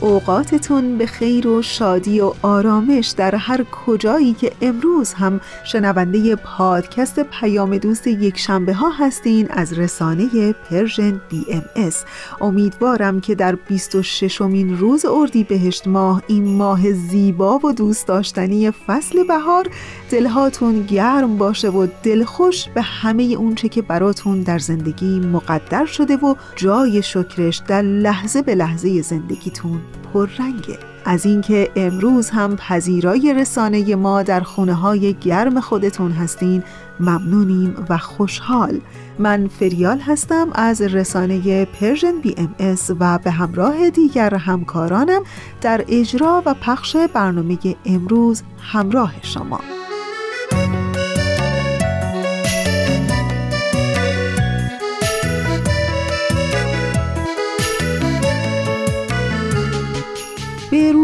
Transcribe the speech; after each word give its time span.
اوقاتتون 0.00 0.98
به 0.98 1.06
خیر 1.06 1.48
و 1.48 1.62
شادی 1.62 2.20
و 2.20 2.32
آرامش 2.42 3.08
در 3.08 3.34
هر 3.34 3.64
کجایی 3.64 4.32
که 4.32 4.52
امروز 4.60 5.12
هم 5.12 5.40
شنونده 5.64 6.36
پادکست 6.36 7.20
پیام 7.20 7.78
دوست 7.78 8.06
یک 8.06 8.38
شنبه 8.38 8.74
ها 8.74 8.90
هستین 8.90 9.46
از 9.50 9.72
رسانه 9.72 10.52
Persian 10.52 11.20
BMS. 11.30 12.04
امیدوارم 12.40 13.20
که 13.20 13.34
در 13.34 13.54
26 13.54 14.42
امین 14.42 14.78
روز 14.78 15.06
اردی 15.06 15.44
بهشت 15.44 15.86
ماه 15.86 16.22
این 16.26 16.56
ماه 16.56 16.92
زیبا 16.92 17.58
و 17.58 17.72
دوست 17.72 18.06
داشتنی 18.06 18.70
فصل 18.70 19.24
بهار 19.24 19.66
دلهاتون 20.10 20.82
گرم 20.82 21.38
باشه 21.38 21.68
و 21.68 21.86
دلخوش 22.02 22.68
به 22.68 22.82
همه 22.82 23.22
اونچه 23.22 23.68
که 23.68 23.82
براتون 23.82 24.42
در 24.42 24.58
زندگی 24.58 25.20
مقدر 25.20 25.86
شده 25.86 26.16
و 26.16 26.34
جای 26.56 27.02
شکرش 27.02 27.62
در 27.68 27.82
لحظه 27.82 28.42
به 28.42 28.54
لحظه 28.54 29.02
زندگیتون 29.02 29.80
پررنگه 30.12 30.78
از 31.04 31.26
اینکه 31.26 31.70
امروز 31.76 32.30
هم 32.30 32.56
پذیرای 32.56 33.34
رسانه 33.34 33.96
ما 33.96 34.22
در 34.22 34.40
خونه 34.40 34.74
های 34.74 35.14
گرم 35.14 35.60
خودتون 35.60 36.12
هستین 36.12 36.62
ممنونیم 37.00 37.86
و 37.88 37.98
خوشحال. 37.98 38.80
من 39.18 39.48
فریال 39.48 39.98
هستم 39.98 40.48
از 40.54 40.82
رسانه 40.82 41.64
Persian 41.64 42.20
BMS 42.20 42.90
و 43.00 43.18
به 43.18 43.30
همراه 43.30 43.90
دیگر 43.90 44.34
همکارانم 44.34 45.22
در 45.60 45.84
اجرا 45.88 46.42
و 46.46 46.54
پخش 46.54 46.96
برنامه 46.96 47.58
امروز 47.86 48.42
همراه 48.60 49.14
شما. 49.22 49.60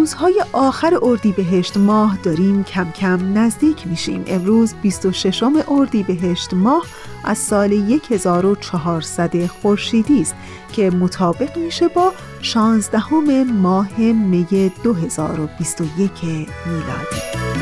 روزهای 0.06 0.44
آخر 0.52 0.98
اردیبهشت 1.02 1.76
ماه 1.76 2.18
داریم 2.22 2.64
کم 2.64 2.90
کم 2.90 3.38
نزدیک 3.38 3.86
میشیم. 3.86 4.24
امروز 4.26 4.74
26 4.82 5.42
اردیبهشت 5.68 6.54
ماه 6.54 6.86
از 7.24 7.38
سال 7.38 7.72
1400 8.10 9.46
خورشیدی 9.46 10.20
است 10.20 10.34
که 10.72 10.90
مطابق 10.90 11.58
میشه 11.58 11.88
با 11.88 12.12
16 12.42 13.14
ماه 13.42 13.98
می 13.98 14.72
2021 14.84 16.24
میلادی 16.66 17.56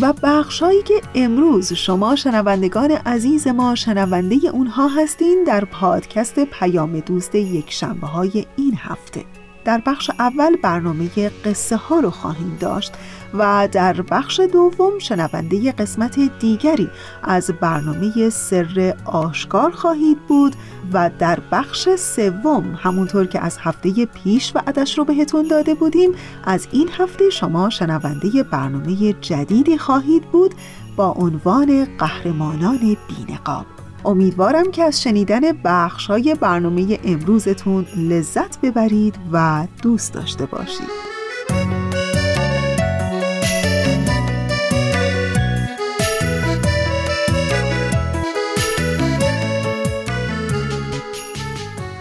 و 0.00 0.12
بخشایی 0.22 0.82
که 0.82 1.00
امروز 1.14 1.72
شما 1.72 2.16
شنوندگان 2.16 2.90
عزیز 2.90 3.46
ما 3.48 3.74
شنونده 3.74 4.36
اونها 4.52 4.88
هستین 4.88 5.44
در 5.46 5.64
پادکست 5.64 6.44
پیام 6.44 7.00
دوست 7.00 7.34
یک 7.34 7.72
شنبه 7.72 8.06
های 8.06 8.46
این 8.56 8.74
هفته. 8.78 9.39
در 9.70 9.82
بخش 9.86 10.10
اول 10.18 10.56
برنامه 10.56 11.08
قصه 11.44 11.76
ها 11.76 12.00
رو 12.00 12.10
خواهیم 12.10 12.56
داشت 12.60 12.92
و 13.34 13.68
در 13.72 14.02
بخش 14.02 14.40
دوم 14.40 14.98
شنونده 14.98 15.72
قسمت 15.72 16.38
دیگری 16.38 16.90
از 17.22 17.50
برنامه 17.60 18.30
سر 18.30 18.94
آشکار 19.04 19.70
خواهید 19.70 20.18
بود 20.28 20.56
و 20.92 21.10
در 21.18 21.38
بخش 21.52 21.88
سوم 21.88 22.78
همونطور 22.82 23.26
که 23.26 23.40
از 23.40 23.58
هفته 23.60 24.06
پیش 24.06 24.56
و 24.56 24.60
عدش 24.66 24.98
رو 24.98 25.04
بهتون 25.04 25.48
داده 25.48 25.74
بودیم 25.74 26.12
از 26.44 26.68
این 26.72 26.88
هفته 26.98 27.30
شما 27.30 27.70
شنونده 27.70 28.42
برنامه 28.42 29.12
جدیدی 29.12 29.78
خواهید 29.78 30.22
بود 30.22 30.54
با 30.96 31.12
عنوان 31.12 31.96
قهرمانان 31.98 32.96
بینقاب. 33.08 33.79
امیدوارم 34.04 34.70
که 34.70 34.82
از 34.82 35.02
شنیدن 35.02 35.40
بخش 35.64 36.06
های 36.06 36.36
برنامه 36.40 36.98
امروزتون 37.04 37.86
لذت 37.96 38.60
ببرید 38.60 39.14
و 39.32 39.66
دوست 39.82 40.14
داشته 40.14 40.46
باشید. 40.46 41.10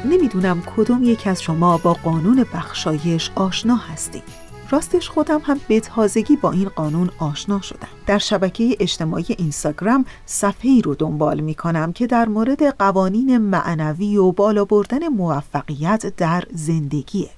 نمی‌دونم 0.06 0.62
کدوم 0.76 1.04
یک 1.04 1.28
از 1.28 1.42
شما 1.42 1.78
با 1.78 1.94
قانون 1.94 2.46
بخشایش 2.54 3.32
آشنا 3.36 3.76
هستید. 3.76 4.39
راستش 4.72 5.10
خودم 5.10 5.42
هم 5.44 5.60
به 5.68 5.80
تازگی 5.80 6.36
با 6.36 6.52
این 6.52 6.70
قانون 6.70 7.10
آشنا 7.20 7.62
شدم. 7.62 7.88
در 8.08 8.18
شبکه 8.18 8.78
اجتماعی 8.80 9.26
اینستاگرام 9.30 10.06
صفحه 10.26 10.72
ای 10.72 10.82
رو 10.82 10.96
دنبال 10.96 11.40
می 11.40 11.56
کنم 11.56 11.94
که 11.94 12.08
در 12.08 12.28
مورد 12.28 12.64
قوانین 12.78 13.38
معنوی 13.38 14.18
و 14.18 14.32
بالا 14.32 14.66
بردن 14.66 15.08
موفقیت 15.08 16.16
در 16.18 16.44
زندگیه 16.54 17.30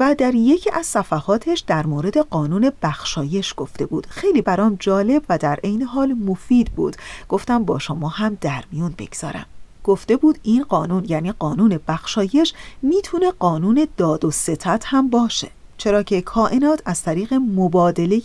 و 0.00 0.14
در 0.18 0.34
یکی 0.34 0.70
از 0.70 0.86
صفحاتش 0.86 1.60
در 1.60 1.86
مورد 1.86 2.18
قانون 2.18 2.72
بخشایش 2.82 3.54
گفته 3.56 3.86
بود. 3.86 4.06
خیلی 4.06 4.42
برام 4.42 4.76
جالب 4.80 5.22
و 5.28 5.38
در 5.38 5.58
عین 5.64 5.82
حال 5.82 6.12
مفید 6.12 6.70
بود. 6.70 6.96
گفتم 7.28 7.64
با 7.64 7.78
شما 7.78 8.08
هم 8.08 8.38
در 8.40 8.64
میون 8.72 8.94
بگذارم. 8.98 9.46
گفته 9.84 10.16
بود 10.16 10.38
این 10.42 10.64
قانون 10.64 11.04
یعنی 11.08 11.32
قانون 11.32 11.80
بخشایش 11.88 12.54
می‌تونه 12.82 13.30
قانون 13.30 13.88
داد 13.96 14.24
و 14.24 14.30
ستت 14.30 14.84
هم 14.86 15.10
باشه. 15.10 15.50
چرا 15.78 16.02
که 16.02 16.20
کائنات 16.20 16.82
از 16.84 17.02
طریق 17.02 17.34
مبادله 17.34 18.20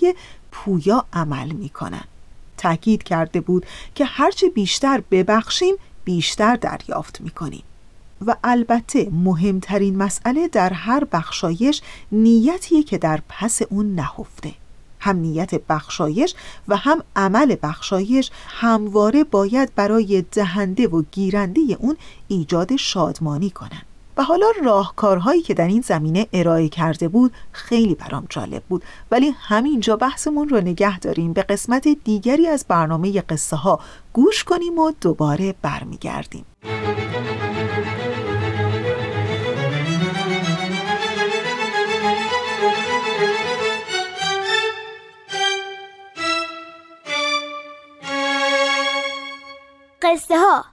پویا 0.52 1.06
عمل 1.14 1.52
می‌کنن. 1.52 2.04
تاکید 2.58 3.04
کرده 3.04 3.42
بود 3.42 3.66
که 3.96 4.06
هرچه 4.06 4.50
بیشتر 4.50 5.04
ببخشیم 5.12 5.76
بیشتر 6.06 6.56
دریافت 6.56 7.22
می‌کنیم. 7.22 7.64
و 8.28 8.36
البته 8.44 9.10
مهمترین 9.12 9.96
مسئله 9.98 10.48
در 10.48 10.74
هر 10.74 11.04
بخشایش 11.04 11.82
نیتیه 12.12 12.84
که 12.84 12.98
در 12.98 13.20
پس 13.30 13.62
اون 13.62 13.96
نهفته. 13.96 14.54
هم 15.00 15.18
نیت 15.18 15.56
بخشایش 15.56 16.36
و 16.68 16.76
هم 16.76 17.04
عمل 17.16 17.56
بخشایش 17.64 18.32
همواره 18.48 19.24
باید 19.24 19.76
برای 19.76 20.22
دهنده 20.32 20.88
و 20.88 21.04
گیرنده 21.12 21.62
اون 21.80 21.98
ایجاد 22.28 22.76
شادمانی 22.76 23.50
کنند. 23.50 23.86
و 24.18 24.24
حالا 24.24 24.48
راهکارهایی 24.64 25.42
که 25.42 25.54
در 25.54 25.68
این 25.68 25.82
زمینه 25.82 26.28
ارائه 26.34 26.70
کرده 26.70 27.08
بود 27.08 27.34
خیلی 27.52 27.96
برام 27.96 28.26
جالب 28.30 28.64
بود. 28.64 28.84
ولی 29.12 29.34
همینجا 29.40 29.96
بحثمون 29.96 30.50
رو 30.50 30.58
نگه 30.58 31.00
داریم. 31.00 31.34
به 31.34 31.42
قسمت 31.42 31.88
دیگری 31.88 32.48
از 32.48 32.66
برنامه 32.68 33.22
قصه 33.22 33.56
ها 33.56 33.80
گوش 34.14 34.44
کنیم 34.44 34.80
و 34.80 34.92
دوباره 35.02 35.56
برمیگردیم. 35.62 36.46
قصه 50.02 50.38
ها 50.38 50.73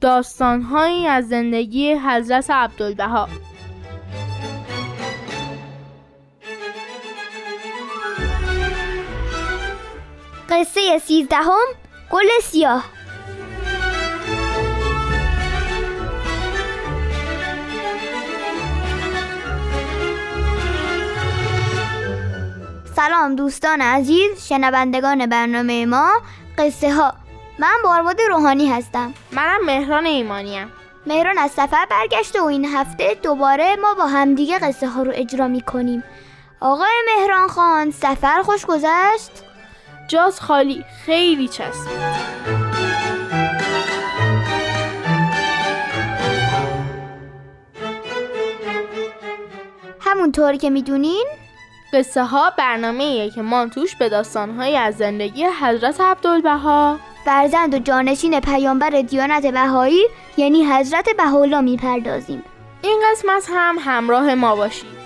داستانهایی 0.00 1.06
از 1.06 1.28
زندگی 1.28 1.94
حضرت 1.94 2.50
عبدالبها. 2.50 3.28
قصه 10.48 10.98
سیزدهم 10.98 11.66
گل 12.10 12.26
سیاه. 12.42 12.84
سلام 22.96 23.36
دوستان 23.36 23.80
عزیز 23.80 24.48
شنوندگان 24.48 25.26
برنامه 25.26 25.86
ما 25.86 26.10
قصه 26.58 26.94
ها 26.94 27.14
من 27.60 27.76
بارباد 27.84 28.20
روحانی 28.20 28.68
هستم. 28.68 29.14
منم 29.32 29.64
مهران 29.64 30.06
ایمانیم 30.06 30.72
مهران 31.06 31.38
از 31.38 31.50
سفر 31.50 31.86
برگشته 31.90 32.40
و 32.40 32.44
این 32.44 32.64
هفته 32.64 33.14
دوباره 33.22 33.76
ما 33.76 33.94
با 33.94 34.06
همدیگه 34.06 34.58
قصه 34.58 34.88
ها 34.88 35.02
رو 35.02 35.12
اجرا 35.14 35.48
می 35.48 35.60
کنیم. 35.60 36.04
آقای 36.60 37.02
مهران 37.06 37.48
خان 37.48 37.90
سفر 37.90 38.42
خوش 38.42 38.66
گذشت؟ 38.66 39.30
جاز 40.08 40.40
خالی 40.40 40.84
خیلی 41.06 41.48
چسبید 41.48 42.00
همونطور 50.00 50.56
که 50.56 50.70
می‌دونین. 50.70 51.26
قصه 51.92 52.24
ها 52.24 52.50
برنامه 52.58 53.30
که 53.30 53.42
ما 53.42 53.66
توش 53.66 53.96
به 53.96 54.08
داستانهایی 54.08 54.76
از 54.76 54.96
زندگی 54.96 55.44
حضرت 55.44 56.00
عبدالبها. 56.00 56.98
فرزند 57.24 57.74
و 57.74 57.78
جانشین 57.78 58.40
پیامبر 58.40 58.90
دیانت 58.90 59.46
بهایی 59.46 60.08
یعنی 60.36 60.64
حضرت 60.64 61.08
بهاءالله 61.16 61.60
می‌پردازیم. 61.60 62.44
این 62.82 63.02
قسمت 63.10 63.46
هم 63.52 63.76
همراه 63.80 64.34
ما 64.34 64.56
باشید. 64.56 65.00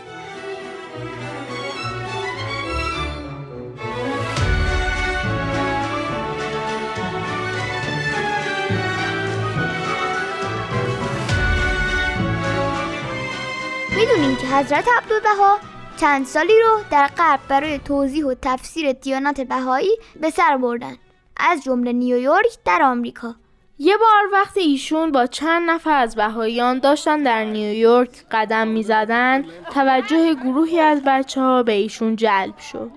می‌دونیم 13.97 14.37
که 14.37 14.47
حضرت 14.47 14.89
عبدالبها 14.89 15.59
چند 15.97 16.27
سالی 16.27 16.61
رو 16.61 16.81
در 16.91 17.07
غرب 17.07 17.41
برای 17.49 17.79
توضیح 17.79 18.27
و 18.27 18.35
تفسیر 18.43 18.93
دیانت 18.93 19.41
بهایی 19.41 19.97
به 20.21 20.31
سر 20.31 20.57
بردن. 20.57 20.97
از 21.37 21.65
جمله 21.65 21.93
نیویورک 21.93 22.59
در 22.65 22.83
آمریکا. 22.83 23.35
یه 23.79 23.97
بار 23.97 24.41
وقتی 24.41 24.61
ایشون 24.61 25.13
با 25.13 25.27
چند 25.27 25.71
نفر 25.71 25.97
از 25.97 26.17
بهاییان 26.17 26.79
داشتن 26.79 27.23
در 27.23 27.45
نیویورک 27.45 28.11
قدم 28.31 28.69
می 28.69 28.83
زدن 28.83 29.45
توجه 29.71 30.35
گروهی 30.35 30.81
از 30.81 31.03
بچه 31.07 31.41
ها 31.41 31.63
به 31.63 31.73
ایشون 31.73 32.17
جلب 32.17 32.59
شد. 32.59 32.91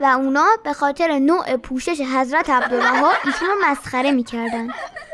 و 0.00 0.04
اونا 0.04 0.46
به 0.64 0.72
خاطر 0.72 1.18
نوع 1.18 1.56
پوشش 1.56 2.00
حضرت 2.00 2.50
عبدالبها 2.50 3.12
ایشون 3.24 3.48
رو 3.48 3.54
مسخره 3.70 4.10
می‌کردن. 4.10 4.68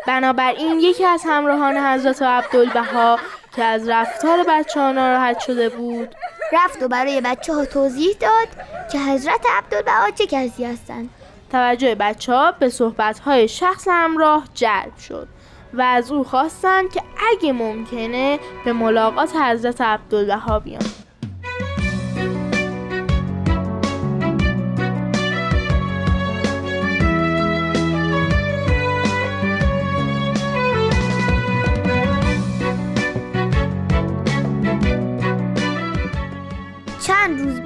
بنابراین 0.06 0.80
یکی 0.80 1.04
از 1.04 1.22
همراهان 1.26 1.76
حضرت 1.76 2.22
عبدالبها 2.22 3.18
که 3.56 3.64
از 3.64 3.88
رفتار 3.88 4.44
بچه 4.48 4.80
ها 4.80 4.92
ناراحت 4.92 5.38
شده 5.38 5.68
بود 5.68 6.14
رفت 6.52 6.82
و 6.82 6.88
برای 6.88 7.20
بچه 7.20 7.54
ها 7.54 7.64
توضیح 7.64 8.16
داد 8.20 8.48
که 8.92 8.98
حضرت 8.98 9.40
عبدالبها 9.56 10.10
چه 10.10 10.26
کسی 10.26 10.64
هستند 10.64 11.10
توجه 11.50 11.94
بچه 11.94 12.32
ها 12.32 12.52
به 12.52 12.69
صحبت 12.69 13.19
های 13.19 13.48
شخص 13.48 13.88
همراه 13.90 14.44
جلب 14.54 14.96
شد 14.96 15.28
و 15.75 15.82
از 15.82 16.12
او 16.12 16.25
خواستند 16.25 16.93
که 16.93 17.02
اگه 17.32 17.52
ممکنه 17.52 18.38
به 18.64 18.72
ملاقات 18.72 19.37
حضرت 19.37 19.81
عبدالبها 19.81 20.58
بیان 20.60 20.82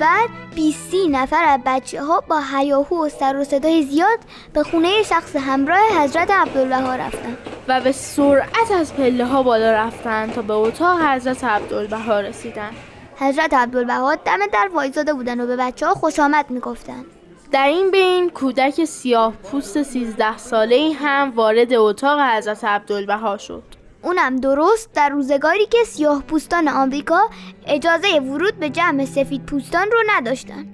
بعد 0.01 0.29
20 0.55 0.95
نفر 1.11 1.45
از 1.45 1.61
بچه 1.67 2.03
ها 2.03 2.21
با 2.21 2.41
هیاهو 2.57 3.07
و 3.07 3.09
سر 3.09 3.37
و 3.37 3.45
صدای 3.45 3.83
زیاد 3.83 4.19
به 4.53 4.63
خونه 4.63 5.03
شخص 5.03 5.37
همراه 5.37 5.81
حضرت 6.03 6.31
عبدالبها 6.31 6.97
رفتن. 6.97 7.37
و 7.69 7.81
به 7.81 7.93
سرعت 7.93 8.71
از 8.81 8.95
پله 8.95 9.25
ها 9.25 9.43
بالا 9.43 9.73
رفتن 9.73 10.31
تا 10.31 10.43
به 10.43 10.53
اتاق 10.53 11.01
حضرت 11.01 11.45
عبدالبها 11.45 12.21
رسیدن. 12.21 12.71
حضرت 13.17 13.55
عبدالبها 13.55 14.15
دم 14.15 14.47
در 14.53 14.69
وایزاده 14.75 15.15
بودن 15.15 15.41
و 15.41 15.47
به 15.47 15.57
بچه 15.57 15.87
ها 15.87 15.95
خوش 15.95 16.19
آمد 16.19 16.51
می‌گفتن. 16.51 17.05
در 17.53 17.67
این 17.67 17.91
بین 17.91 18.31
کودک 18.31 18.85
سیاه 18.85 19.33
پوست 19.33 19.83
13 19.83 20.39
ساله 20.39 20.93
هم 20.93 21.31
وارد 21.31 21.75
اتاق 21.75 22.21
حضرت 22.21 22.65
عبدالبها 22.65 23.37
شد. 23.37 23.80
اونم 24.03 24.37
درست 24.37 24.93
در 24.95 25.09
روزگاری 25.09 25.67
که 25.67 25.79
سیاه 25.87 26.23
پوستان 26.23 26.69
آمریکا 26.69 27.21
اجازه 27.67 28.09
ورود 28.09 28.57
به 28.57 28.71
جمع 28.71 29.05
سفید 29.05 29.47
پوستان 29.47 29.87
رو 29.93 29.99
نداشتن. 30.07 30.67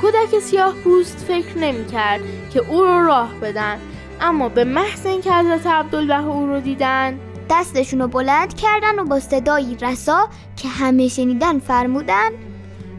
کودک 0.00 0.38
سیاه 0.38 0.74
پوست 0.84 1.18
فکر 1.18 1.58
نمی 1.58 1.86
کرد 1.86 2.20
که 2.52 2.60
او 2.68 2.82
رو 2.82 3.06
راه 3.06 3.34
بدن. 3.34 3.80
اما 4.20 4.48
به 4.48 4.64
محض 4.64 5.06
اینکه 5.06 5.32
حضرت 5.32 5.66
عبدالبها 5.66 6.32
او 6.32 6.46
رو 6.46 6.60
دیدن 6.60 7.20
دستشون 7.50 8.00
رو 8.00 8.08
بلند 8.08 8.54
کردن 8.54 8.98
و 8.98 9.04
با 9.04 9.20
صدایی 9.20 9.76
رسا 9.76 10.28
که 10.56 10.68
همه 10.68 11.08
شنیدن 11.08 11.58
فرمودن 11.58 12.30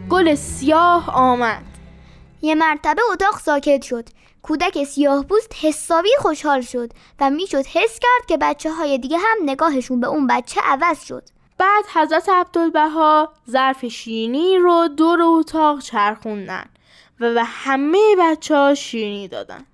گل 0.09 0.35
سیاه 0.35 1.09
آمد. 1.15 1.63
یه 2.41 2.55
مرتبه 2.55 3.01
اتاق 3.11 3.39
ساکت 3.39 3.81
شد. 3.81 4.09
کودک 4.41 4.83
سیاه 4.83 5.23
پوست 5.23 5.55
حسابی 5.61 6.09
خوشحال 6.19 6.61
شد 6.61 6.91
و 7.19 7.29
می‌شد 7.29 7.65
حس 7.65 7.99
کرد 7.99 8.27
که 8.27 8.37
بچه 8.37 8.71
های 8.71 8.97
دیگه 8.97 9.17
هم 9.17 9.37
نگاهشون 9.45 9.99
به 9.99 10.07
اون 10.07 10.27
بچه 10.27 10.61
عوض 10.63 11.05
شد. 11.05 11.23
بعد 11.57 11.85
حضرت 11.93 12.29
عبدالبها 12.29 13.33
ظرف 13.49 13.85
شیرینی 13.85 14.57
رو 14.57 14.87
دور 14.97 15.21
اتاق 15.21 15.79
چرخوندن 15.79 16.65
و 17.19 17.33
به 17.33 17.43
همه 17.43 18.15
بچه 18.19 18.55
ها 18.55 18.73
شیرینی 18.75 19.27
دادن. 19.27 19.65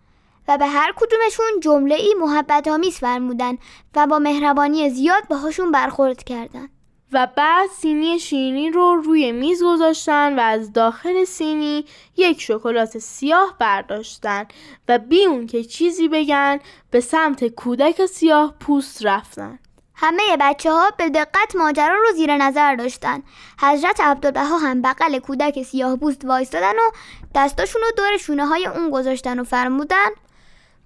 و 0.48 0.58
به 0.58 0.68
هر 0.68 0.94
کدومشون 0.96 1.60
جمله 1.62 1.96
ای 1.96 2.16
محبت 2.20 2.68
آمیز 2.68 2.98
فرمودن 2.98 3.58
و 3.96 4.08
با 4.08 4.20
مهربانی 4.20 4.90
زیاد 4.90 5.28
باهاشون 5.28 5.72
برخورد 5.72 6.24
کردن. 6.24 6.70
و 7.12 7.28
بعد 7.36 7.70
سینی 7.70 8.20
شیرینی 8.20 8.70
رو 8.70 8.96
روی 8.96 9.32
میز 9.32 9.64
گذاشتن 9.64 10.40
و 10.40 10.42
از 10.42 10.74
داخل 10.74 11.24
سینی 11.24 11.86
یک 12.18 12.42
شکلات 12.42 12.98
سیاه 12.98 13.56
برداشتن 13.60 14.46
و 14.88 14.98
بی 15.00 15.26
اون 15.26 15.48
که 15.48 15.64
چیزی 15.64 16.08
بگن 16.08 16.60
به 16.92 17.00
سمت 17.00 17.48
کودک 17.48 18.06
سیاه 18.06 18.56
پوست 18.60 19.06
رفتن. 19.06 19.60
همه 19.96 20.38
بچه 20.40 20.72
ها 20.72 20.92
به 20.98 21.10
دقت 21.10 21.56
ماجرا 21.56 21.96
رو 21.96 22.16
زیر 22.16 22.38
نظر 22.38 22.76
داشتن. 22.76 23.24
حضرت 23.60 24.02
عبدالبها 24.02 24.58
هم 24.58 24.82
بغل 24.82 25.20
کودک 25.20 25.64
سیاه 25.64 25.96
پوست 25.96 26.26
وایستادن 26.26 26.74
و 26.74 26.92
دستاشون 27.36 27.82
رو 27.82 27.88
دور 27.98 28.18
شونه 28.18 28.46
های 28.46 28.66
اون 28.66 28.90
گذاشتن 28.90 29.40
و 29.40 29.44
فرمودن 29.44 30.10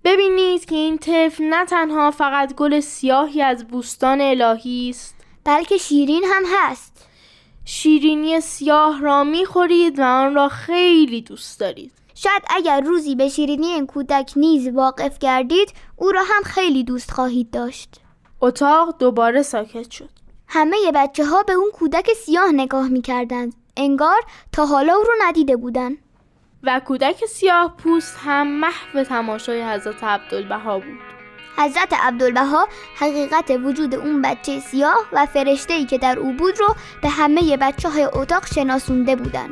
ببینید 0.03 0.65
که 0.65 0.75
این 0.75 0.98
طفل 0.98 1.43
نه 1.43 1.65
تنها 1.65 2.12
فقط 2.12 2.55
گل 2.55 2.79
سیاهی 2.79 3.41
از 3.41 3.67
بوستان 3.67 4.22
الهی 4.22 4.89
است. 4.89 5.15
بلکه 5.43 5.77
شیرین 5.77 6.24
هم 6.24 6.43
هست. 6.55 7.08
شیرینی 7.65 8.41
سیاه 8.41 9.01
را 9.01 9.24
می‌خورید 9.24 10.00
و 10.00 10.03
آن 10.03 10.36
را 10.36 10.50
خیلی 10.50 11.22
دوست 11.22 11.60
دارید. 11.60 11.91
شاید 12.15 12.43
اگر 12.50 12.81
روزی 12.81 13.15
به 13.15 13.29
شیرینی 13.29 13.67
این 13.67 13.88
کودک 13.88 14.34
نیز 14.36 14.67
واقف 14.67 15.17
گردید 15.17 15.74
او 15.96 16.12
را 16.12 16.24
هم 16.24 16.43
خیلی 16.43 16.84
دوست 16.84 17.12
خواهید 17.12 17.51
داشت. 17.51 17.89
اتاق 18.41 18.98
دوباره 19.00 19.41
ساکت 19.41 19.91
شد. 19.91 20.10
همه 20.48 20.77
بچه 20.96 21.25
ها 21.25 21.43
به 21.43 21.53
اون 21.53 21.72
کودک 21.74 22.10
سیاه 22.25 22.51
نگاه 22.51 22.88
می 22.88 23.01
کردند. 23.01 23.53
انگار 23.77 24.22
تا 24.51 24.65
حالا 24.65 24.93
او 24.93 25.03
رو 25.03 25.13
ندیده 25.22 25.55
بودن. 25.55 25.98
و 26.63 26.81
کودک 26.85 27.25
سیاه 27.25 27.75
پوست 27.77 28.17
هم 28.23 28.47
محو 28.47 29.03
تماشای 29.03 29.63
حضرت 29.63 30.03
عبدالبها 30.03 30.79
بود. 30.79 30.99
حضرت 31.57 31.93
عبدالبها 31.93 32.67
حقیقت 32.95 33.51
وجود 33.63 33.95
اون 33.95 34.21
بچه 34.21 34.59
سیاه 34.59 35.05
و 35.13 35.25
فرشته 35.25 35.85
که 35.85 35.97
در 35.97 36.19
او 36.19 36.33
بود 36.33 36.59
رو 36.59 36.75
به 37.01 37.09
همه 37.09 37.57
بچه 37.57 37.89
های 37.89 38.03
اتاق 38.03 38.45
شناسونده 38.45 39.15
بودن 39.15 39.49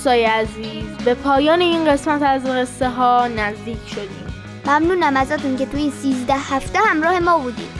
دوستای 0.00 0.24
عزیز 0.24 0.84
به 1.04 1.14
پایان 1.14 1.60
این 1.60 1.84
قسمت 1.84 2.22
از 2.22 2.44
قصه 2.44 2.88
ها 2.88 3.28
نزدیک 3.28 3.88
شدیم. 3.88 4.26
ممنونم 4.66 5.16
ازتون 5.16 5.56
که 5.56 5.66
توی 5.66 5.90
13 5.90 6.34
هفته 6.34 6.78
همراه 6.78 7.18
ما 7.18 7.38
بودید. 7.38 7.70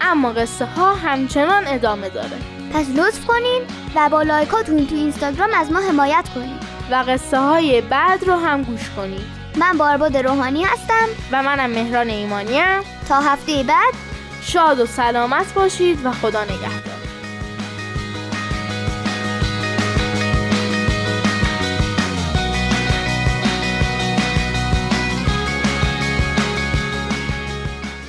اما 0.00 0.32
قصه 0.32 0.64
ها 0.64 0.94
همچنان 0.94 1.66
ادامه 1.66 2.08
داره. 2.08 2.38
پس 2.74 2.86
لطف 2.96 3.26
کنین 3.26 3.62
و 3.94 4.08
با 4.08 4.22
لایکاتون 4.22 4.86
تو 4.86 4.94
اینستاگرام 4.94 5.50
از 5.54 5.72
ما 5.72 5.80
حمایت 5.80 6.28
کنین. 6.34 6.58
و 6.90 6.94
قصه 6.94 7.38
های 7.38 7.80
بعد 7.80 8.24
رو 8.24 8.34
هم 8.34 8.62
گوش 8.62 8.90
کنید 8.96 9.26
من 9.56 9.78
بارباد 9.78 10.16
روحانی 10.16 10.64
هستم. 10.64 11.08
و 11.32 11.42
منم 11.42 11.70
مهران 11.70 12.08
ایمانیم. 12.08 12.82
تا 13.08 13.20
هفته 13.20 13.62
بعد. 13.62 13.94
شاد 14.42 14.80
و 14.80 14.86
سلامت 14.86 15.54
باشید 15.54 16.06
و 16.06 16.12
خدا 16.12 16.44
نگهدار. 16.44 16.91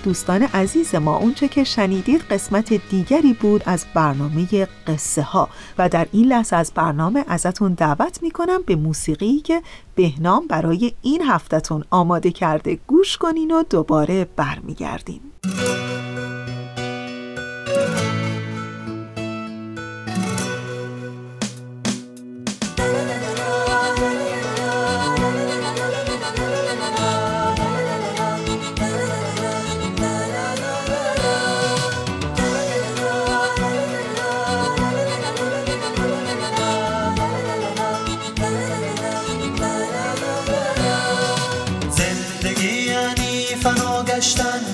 دوستان 0.04 0.44
عزیز 0.44 0.96
ما 0.96 1.18
اونچه 1.18 1.48
که 1.48 1.64
شنیدید 1.64 2.22
قسمت 2.22 2.74
دیگری 2.90 3.34
بود 3.34 3.64
از 3.66 3.86
برنامه 3.94 4.68
قصه 4.88 5.22
ها 5.22 5.50
و 5.78 5.90
در 5.90 6.08
این 6.12 6.26
لحظه 6.26 6.56
از 6.56 6.72
برنامه 6.76 7.26
ازتون 7.28 7.74
دعوت 7.74 8.24
می‌کنم 8.24 8.62
به 8.66 8.76
موسیقی 8.76 9.40
که 9.40 9.62
بهنام 9.96 10.48
برای 10.48 10.94
این 11.02 11.22
هفتهتون 11.22 11.84
آماده 11.90 12.32
کرده. 12.32 12.80
گوش 12.88 13.18
کنین 13.18 13.52
و 13.52 13.64
دوباره 13.64 14.28
برمیگردیم. 14.36 15.22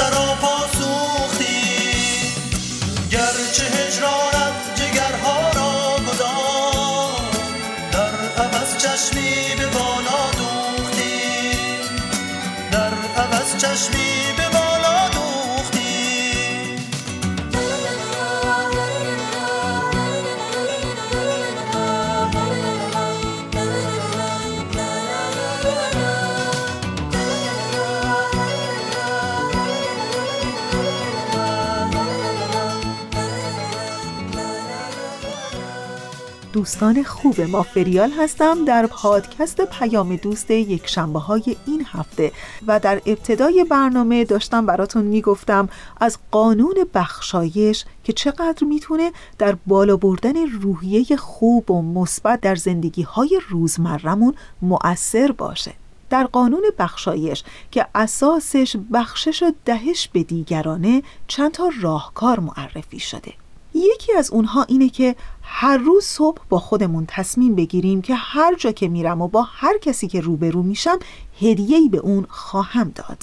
sarò 0.00 0.36
poi 0.40 0.49
دوستان 36.60 37.02
خوب 37.02 37.40
ما 37.40 37.62
فریال 37.62 38.10
هستم 38.10 38.64
در 38.64 38.86
پادکست 38.86 39.60
پیام 39.60 40.16
دوست 40.16 40.50
یک 40.50 40.86
شنبه 40.86 41.18
های 41.18 41.56
این 41.66 41.86
هفته 41.92 42.32
و 42.66 42.80
در 42.80 43.02
ابتدای 43.06 43.64
برنامه 43.70 44.24
داشتم 44.24 44.66
براتون 44.66 45.04
می‌گفتم 45.04 45.68
از 46.00 46.18
قانون 46.30 46.74
بخشایش 46.94 47.84
که 48.04 48.12
چقدر 48.12 48.64
می‌تونه 48.64 49.12
در 49.38 49.56
بالا 49.66 49.96
بردن 49.96 50.46
روحیه 50.46 51.16
خوب 51.16 51.70
و 51.70 51.82
مثبت 51.82 52.40
در 52.40 52.54
زندگی 52.54 53.02
های 53.02 53.40
روزمرمون 53.48 54.34
مؤثر 54.62 55.32
باشه. 55.32 55.72
در 56.10 56.24
قانون 56.24 56.62
بخشایش 56.78 57.44
که 57.70 57.86
اساسش 57.94 58.76
بخشش 58.92 59.42
و 59.42 59.52
دهش 59.64 60.08
به 60.12 60.22
دیگرانه 60.22 61.02
چند 61.28 61.52
تا 61.52 61.70
راهکار 61.80 62.40
معرفی 62.40 62.98
شده. 62.98 63.32
یکی 63.74 64.12
از 64.18 64.30
اونها 64.30 64.62
اینه 64.62 64.88
که 64.88 65.16
هر 65.52 65.76
روز 65.76 66.04
صبح 66.04 66.40
با 66.48 66.58
خودمون 66.58 67.04
تصمیم 67.08 67.54
بگیریم 67.54 68.02
که 68.02 68.14
هر 68.14 68.54
جا 68.54 68.72
که 68.72 68.88
میرم 68.88 69.22
و 69.22 69.28
با 69.28 69.42
هر 69.42 69.78
کسی 69.78 70.08
که 70.08 70.20
روبرو 70.20 70.62
میشم 70.62 70.98
هدیه‌ای 71.40 71.88
به 71.88 71.98
اون 71.98 72.26
خواهم 72.28 72.92
داد. 72.94 73.18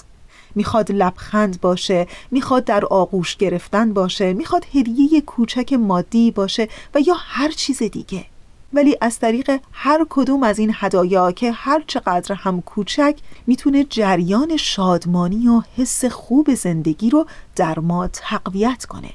می‌خواد 0.55 0.91
لبخند 0.91 1.61
باشه 1.61 2.07
می‌خواد 2.31 2.65
در 2.65 2.85
آغوش 2.85 3.35
گرفتن 3.35 3.93
باشه 3.93 4.33
می‌خواد 4.33 4.65
هدیه 4.73 5.21
کوچک 5.21 5.73
مادی 5.73 6.31
باشه 6.31 6.67
و 6.95 6.99
یا 6.99 7.15
هر 7.17 7.51
چیز 7.51 7.83
دیگه. 7.83 8.25
ولی 8.73 8.97
از 9.01 9.19
طریق 9.19 9.59
هر 9.71 10.05
کدوم 10.09 10.43
از 10.43 10.59
این 10.59 10.71
هدایا 10.75 11.31
که 11.31 11.51
هر 11.51 11.83
چقدر 11.87 12.35
هم 12.35 12.61
کوچک 12.61 13.15
می‌تونه 13.47 13.83
جریان 13.83 14.57
شادمانی 14.57 15.47
و 15.47 15.61
حس 15.77 16.05
خوب 16.05 16.53
زندگی 16.53 17.09
رو 17.09 17.25
در 17.55 17.79
ما 17.79 18.07
تقویت 18.07 18.85
کنه. 18.85 19.09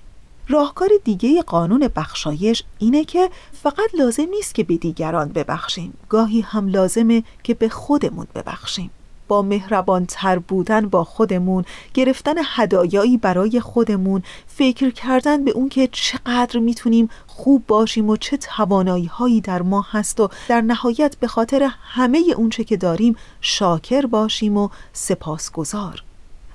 راهکار 0.52 0.88
دیگه 1.04 1.42
قانون 1.42 1.88
بخشایش 1.96 2.62
اینه 2.78 3.04
که 3.04 3.30
فقط 3.52 3.94
لازم 3.98 4.26
نیست 4.30 4.54
که 4.54 4.64
به 4.64 4.76
دیگران 4.76 5.28
ببخشیم. 5.28 5.94
گاهی 6.08 6.40
هم 6.40 6.68
لازمه 6.68 7.22
که 7.42 7.54
به 7.54 7.68
خودمون 7.68 8.26
ببخشیم. 8.34 8.90
با 9.28 9.42
مهربان 9.42 10.06
تر 10.06 10.38
بودن 10.38 10.88
با 10.88 11.04
خودمون 11.04 11.64
گرفتن 11.94 12.34
هدایایی 12.44 13.16
برای 13.16 13.60
خودمون 13.60 14.22
فکر 14.46 14.90
کردن 14.90 15.44
به 15.44 15.50
اون 15.50 15.68
که 15.68 15.88
چقدر 15.92 16.58
می‌تونیم 16.58 17.08
خوب 17.26 17.66
باشیم 17.66 18.08
و 18.08 18.16
چه 18.16 18.36
توانایی 18.36 19.06
هایی 19.06 19.40
در 19.40 19.62
ما 19.62 19.86
هست 19.90 20.20
و 20.20 20.28
در 20.48 20.60
نهایت 20.60 21.16
به 21.16 21.26
خاطر 21.26 21.70
همه 21.82 22.18
اونچه 22.36 22.64
که 22.64 22.76
داریم 22.76 23.16
شاکر 23.40 24.06
باشیم 24.06 24.56
و 24.56 24.68
سپاسگزار. 24.92 26.02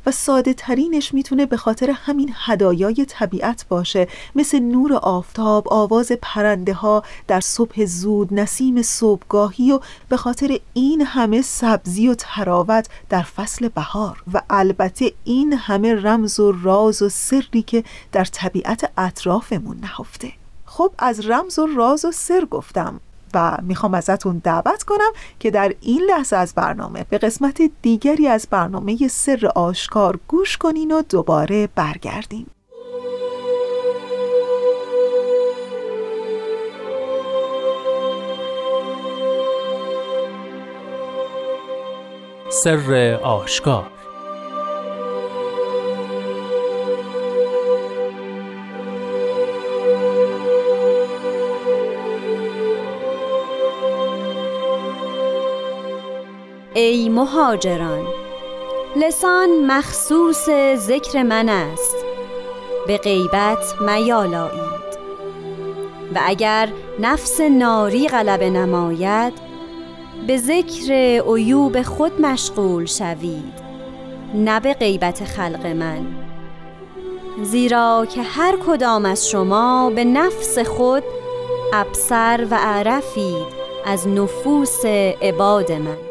و 0.08 0.12
ساده 0.12 0.54
ترینش 0.54 1.14
می‌تونه 1.14 1.46
به 1.46 1.58
خاطر 1.58 1.90
همین 1.90 2.34
هدایای 2.36 3.06
طبیعت 3.10 3.66
باشه. 3.70 4.08
مثل 4.36 4.60
نور 4.60 4.94
آفتاب، 4.94 5.68
آواز 5.74 6.12
پرنده 6.22 6.74
ها 6.74 7.04
در 7.28 7.40
صبح 7.40 7.86
زود، 7.86 8.34
نسیم 8.34 8.82
صبحگاهی 8.82 9.72
و 9.72 9.80
به 10.10 10.18
خاطر 10.18 10.60
این 10.74 11.02
همه 11.02 11.42
سبزی 11.42 12.08
و 12.08 12.16
تراوت 12.18 12.90
در 13.10 13.22
فصل 13.22 13.68
بهار. 13.68 14.24
و 14.34 14.42
البته 14.50 15.12
این 15.24 15.54
همه 15.54 15.94
رمز 15.94 16.40
و 16.40 16.52
راز 16.52 17.02
و 17.02 17.10
سری 17.10 17.62
که 17.62 17.84
در 18.12 18.26
طبیعت 18.26 18.92
اطرافمون 18.98 19.78
نهفته. 19.78 20.32
خب 20.66 20.92
از 20.98 21.30
رمز 21.30 21.60
و 21.60 21.66
راز 21.66 22.06
و 22.06 22.12
سر 22.12 22.46
گفتم. 22.46 23.00
و 23.38 23.58
می‌خوام 23.62 23.94
ازتون 23.94 24.42
دعوت 24.44 24.84
کنم 24.84 25.12
که 25.40 25.52
در 25.52 25.74
این 25.82 26.02
لحظه 26.02 26.36
از 26.36 26.54
برنامه 26.56 27.06
به 27.10 27.18
قسمت 27.18 27.62
دیگری 27.82 28.28
از 28.28 28.48
برنامه 28.52 29.08
سر 29.08 29.52
آشکار 29.56 30.20
گوش 30.28 30.58
کنین 30.58 30.92
و 30.92 31.02
دوباره 31.02 31.70
برگردیم 31.76 32.48
سر 42.50 43.20
آشکار 43.24 43.97
ای 56.78 57.10
مهاجران 57.10 58.06
لسان 58.96 59.50
مخصوص 59.66 60.50
ذکر 60.76 61.24
من 61.24 61.50
است. 61.50 61.96
به 62.88 62.98
غیبت 62.98 63.82
میالایید. 63.82 64.98
و 66.16 66.20
اگر 66.26 66.70
نفس 67.00 67.42
ناری 67.42 68.08
غلبه 68.08 68.50
نماید 68.50 69.34
به 70.28 70.38
ذکر 70.38 70.94
عیوب 71.28 71.82
خود 71.82 72.22
مشغول 72.22 72.86
شوید 72.86 73.54
نه 74.34 74.60
به 74.60 74.74
غیبت 74.74 75.24
خلق 75.24 75.66
من. 75.66 76.06
زیرا 77.44 78.08
که 78.10 78.22
هر 78.22 78.56
کدام 78.68 79.06
از 79.06 79.30
شما 79.30 79.90
به 79.90 80.04
نفس 80.04 80.60
خود 80.60 81.04
ابصر 81.74 82.48
و 82.52 82.56
عرفید 82.56 83.48
از 83.86 84.08
نفوس 84.08 84.86
عباد 85.22 85.72
من. 85.72 86.07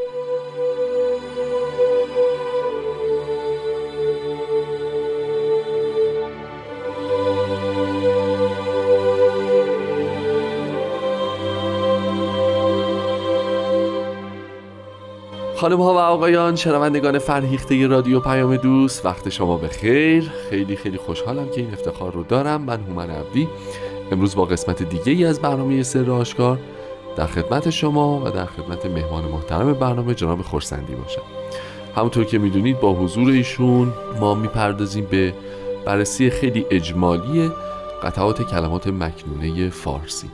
خانم 15.67 15.83
ها 15.83 15.95
و 15.95 15.99
آقایان 15.99 16.57
شنوندگان 16.57 17.19
فرهیخته 17.19 17.87
رادیو 17.87 18.21
پیام 18.21 18.57
دوست 18.57 19.07
وقت 19.07 19.29
شما 19.29 19.57
به 19.57 19.69
خیر. 19.69 20.31
خیلی 20.51 20.77
خیلی 20.77 20.97
خوشحالم 20.97 21.49
که 21.51 21.61
این 21.61 21.73
افتخار 21.73 22.13
رو 22.13 22.23
دارم. 22.23 22.63
من 22.63 22.81
هومن 22.81 23.11
عبدی. 23.11 23.49
امروز 24.13 24.37
با 24.37 24.45
قسمت 24.45 24.83
دیگه 24.83 25.13
ای 25.13 25.25
از 25.25 25.41
برنامه 25.41 25.83
سر 25.83 26.11
آشکار 26.11 26.59
در 27.17 27.27
خدمت 27.27 27.71
شما 27.71 28.23
و 28.25 28.31
در 28.31 28.45
خدمت 28.45 28.87
مهمان 28.87 29.25
محترم 29.25 29.73
برنامه 29.73 30.15
جناب 30.15 30.43
خورسندی 30.43 30.95
باشم. 30.95 31.23
همونطور 31.97 32.25
که 32.25 32.39
می‌دونید 32.39 32.81
با 32.81 32.93
حضور 32.93 33.31
ایشون 33.31 33.93
ما 34.21 34.35
می‌پردازیم 34.35 35.07
به 35.11 35.35
بررسی 35.85 36.31
خیلی 36.31 36.67
اجمالی 36.71 37.51
قطعات 38.03 38.43
کلمات 38.43 38.87
مکنونه 38.87 39.71
فارسی. 39.71 40.31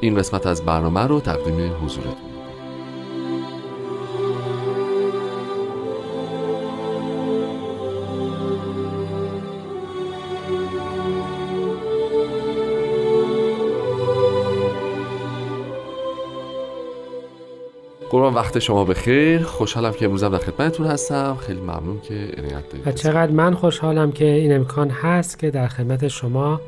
این 0.00 0.14
قسمت 0.14 0.46
از 0.46 0.64
برنامه 0.64 1.00
رو 1.00 1.20
تقدیم 1.20 1.72
حضورتون 1.84 2.27
قربان 18.18 18.34
وقت 18.34 18.58
شما 18.58 18.84
به 18.84 18.94
خیر 18.94 19.42
خوشحالم 19.42 19.92
که 19.92 20.04
امروزم 20.04 20.28
در 20.28 20.38
خدمتتون 20.38 20.86
هستم. 20.86 21.36
خیلی 21.40 21.60
ممنون 21.60 22.00
که 22.00 22.14
عنایت 22.14 22.68
دارید. 22.68 22.86
و 22.88 22.92
چقدر 22.92 23.32
من 23.32 23.54
خوشحالم 23.54 24.12
که 24.12 24.24
این 24.24 24.56
امکان 24.56 24.90
هست 24.90 25.38
که 25.38 25.50
در 25.50 25.68
خدمت 25.68 26.08
شما 26.08 26.60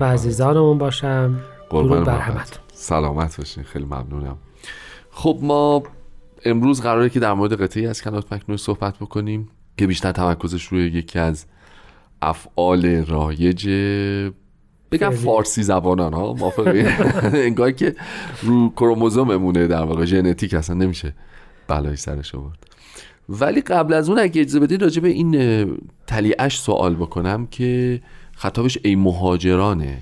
و 0.00 0.04
عزیزانمون 0.04 0.78
باشم. 0.78 1.40
درود 1.70 2.04
بر 2.04 2.18
همتون. 2.18 2.62
سلامت 2.72 3.36
باشین. 3.36 3.64
خیلی 3.64 3.84
ممنونم. 3.84 4.36
خب 5.10 5.38
ما 5.42 5.82
امروز 6.44 6.80
قراره 6.80 7.08
که 7.08 7.20
در 7.20 7.32
مورد 7.32 7.62
قطعی 7.62 7.86
از 7.86 8.02
کلمات 8.02 8.32
مکنون 8.32 8.56
صحبت 8.56 8.98
بکنیم 8.98 9.48
که 9.76 9.86
بیشتر 9.86 10.12
تمرکزش 10.12 10.64
روی 10.64 10.86
یکی 10.86 11.18
از 11.18 11.46
افعال 12.22 12.86
رایج 12.86 13.68
بگم 14.94 15.10
فارسی 15.10 15.62
زبانان 15.62 16.12
ها 16.12 16.32
موافقی؟ 16.32 16.84
انگار 17.48 17.70
که 17.70 17.94
رو 18.42 18.70
کروموزوممونه 18.70 19.66
در 19.66 19.82
واقع 19.82 20.04
ژنتیک 20.04 20.54
اصلا 20.54 20.76
نمیشه 20.76 21.14
بلای 21.68 21.96
سرش 21.96 22.34
آورد. 22.34 22.58
ولی 23.28 23.60
قبل 23.60 23.92
از 23.92 24.08
اون 24.08 24.18
اگه 24.18 24.40
اجازه 24.40 24.60
بدید 24.60 24.82
راجع 24.82 25.02
به 25.02 25.08
این 25.08 25.66
تلیعش 26.06 26.58
سوال 26.58 26.94
بکنم 26.94 27.46
که 27.46 28.00
خطابش 28.32 28.78
ای 28.84 28.96
مهاجرانه. 28.96 29.98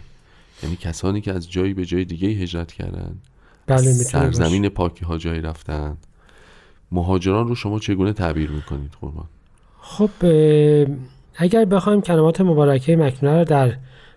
یعنی 0.63 0.77
کسانی 0.77 1.21
که 1.21 1.33
از 1.33 1.51
جایی 1.51 1.75
به 1.75 1.85
جای 1.85 2.05
دیگه 2.05 2.29
هجرت 2.29 2.73
کردن 2.73 3.15
بله 3.67 3.93
سرزمین 3.93 4.69
پاکی 4.69 5.05
ها 5.05 5.19
جایی 5.19 5.41
رفتن. 5.41 5.97
مهاجران 6.93 7.49
رو 7.49 7.55
شما 7.55 7.79
چگونه 7.79 8.13
تعبیر 8.13 8.51
می‌کنید 8.51 8.93
قربان؟ 9.01 9.25
خب 9.81 10.11
اگر 11.37 11.65
بخوایم 11.65 12.01
کلمات 12.01 12.41
مبارکه 12.41 12.97
مکنونه 12.97 13.39
رو 13.39 13.45
در 13.45 13.73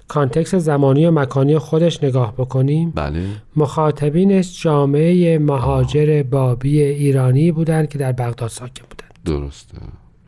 کانتکس 0.08 0.56
زمانی 0.56 1.06
و 1.06 1.12
مکانی 1.12 1.58
خودش 1.58 2.04
نگاه 2.04 2.34
بکنیم. 2.34 2.92
بله. 2.96 3.22
مخاطبینش 3.56 4.64
جامعه 4.64 5.40
مهاجر 5.40 6.24
بابی 6.24 6.82
ایرانی 6.82 7.52
بودند 7.52 7.90
که 7.90 7.98
در 7.98 8.12
بغداد 8.12 8.50
ساکن 8.50 8.86
بودند. 8.90 9.14
درسته. 9.26 9.78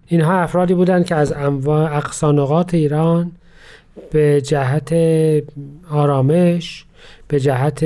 اینها 0.07 0.33
افرادی 0.33 0.73
بودند 0.73 1.05
که 1.05 1.15
از 1.15 1.31
انواع 1.31 1.97
اقصانقات 1.97 2.73
ایران 2.73 3.31
به 4.11 4.41
جهت 4.41 4.93
آرامش 5.91 6.85
به 7.27 7.39
جهت 7.39 7.85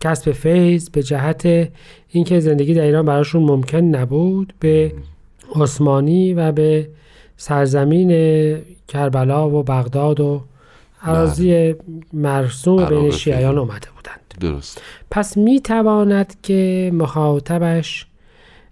کسب 0.00 0.32
فیض 0.32 0.90
به 0.90 1.02
جهت 1.02 1.68
اینکه 2.08 2.40
زندگی 2.40 2.74
در 2.74 2.82
ایران 2.82 3.06
براشون 3.06 3.42
ممکن 3.42 3.78
نبود 3.78 4.54
به 4.60 4.92
عثمانی 5.54 6.34
و 6.34 6.52
به 6.52 6.88
سرزمین 7.36 8.10
کربلا 8.88 9.50
و 9.50 9.62
بغداد 9.62 10.20
و 10.20 10.42
عراضی 11.02 11.74
مرسوم 12.12 12.84
بین 12.84 13.10
شیعیان 13.10 13.58
اومده 13.58 13.88
بودند. 13.96 14.20
درست. 14.40 14.82
پس 15.10 15.36
می 15.36 15.60
تواند 15.60 16.34
که 16.42 16.90
مخاطبش 16.94 18.06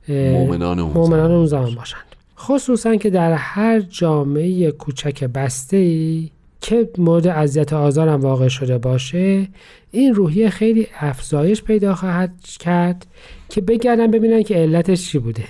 مؤمنان 0.08 0.78
اون, 0.78 1.46
زمان 1.46 1.74
باشند. 1.74 2.04
خصوصا 2.38 2.96
که 2.96 3.10
در 3.10 3.32
هر 3.32 3.80
جامعه 3.80 4.70
کوچک 4.70 5.24
بسته 5.24 5.76
ای 5.76 6.30
که 6.60 6.88
مورد 6.98 7.26
اذیت 7.26 7.72
آزار 7.72 8.08
هم 8.08 8.20
واقع 8.20 8.48
شده 8.48 8.78
باشه 8.78 9.48
این 9.90 10.14
روحیه 10.14 10.50
خیلی 10.50 10.86
افزایش 11.00 11.62
پیدا 11.62 11.94
خواهد 11.94 12.30
کرد 12.60 13.06
که 13.48 13.60
بگردن 13.60 14.10
ببینن 14.10 14.42
که 14.42 14.54
علتش 14.54 15.10
چی 15.10 15.18
بوده. 15.18 15.44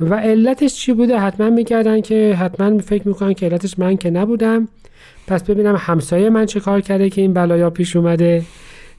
و 0.00 0.14
علتش 0.14 0.74
چی 0.74 0.92
بوده؟ 0.92 1.18
حتما 1.18 1.50
میگردن 1.50 2.00
که 2.00 2.36
حتما 2.40 2.78
فکر 2.78 3.08
می‌کنن 3.08 3.32
که 3.34 3.46
علتش 3.46 3.78
من 3.78 3.96
که 3.96 4.10
نبودم. 4.10 4.68
پس 5.26 5.42
ببینم 5.44 5.76
همسایه 5.78 6.30
من 6.30 6.46
چه 6.46 6.60
کار 6.60 6.80
کرده 6.80 7.10
که 7.10 7.20
این 7.20 7.32
بلایا 7.32 7.70
پیش 7.70 7.96
اومده 7.96 8.42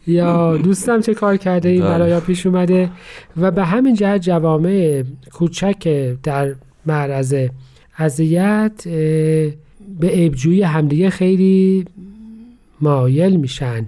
یا 0.07 0.57
دوستم 0.57 1.01
چه 1.01 1.13
کار 1.13 1.37
کرده 1.37 1.69
این 1.69 1.81
بلایا 1.81 2.19
پیش 2.19 2.45
اومده. 2.45 2.89
و 3.37 3.51
به 3.51 3.63
همین 3.65 3.95
جهت 3.95 4.21
جوامع 4.21 5.03
کوچک 5.33 5.87
در 6.23 6.55
معرض 6.85 7.35
اذیت 7.97 8.81
به 9.99 10.07
عیبجویی 10.07 10.61
همدیگه 10.63 11.09
خیلی 11.09 11.85
مایل 12.81 13.35
میشن. 13.35 13.85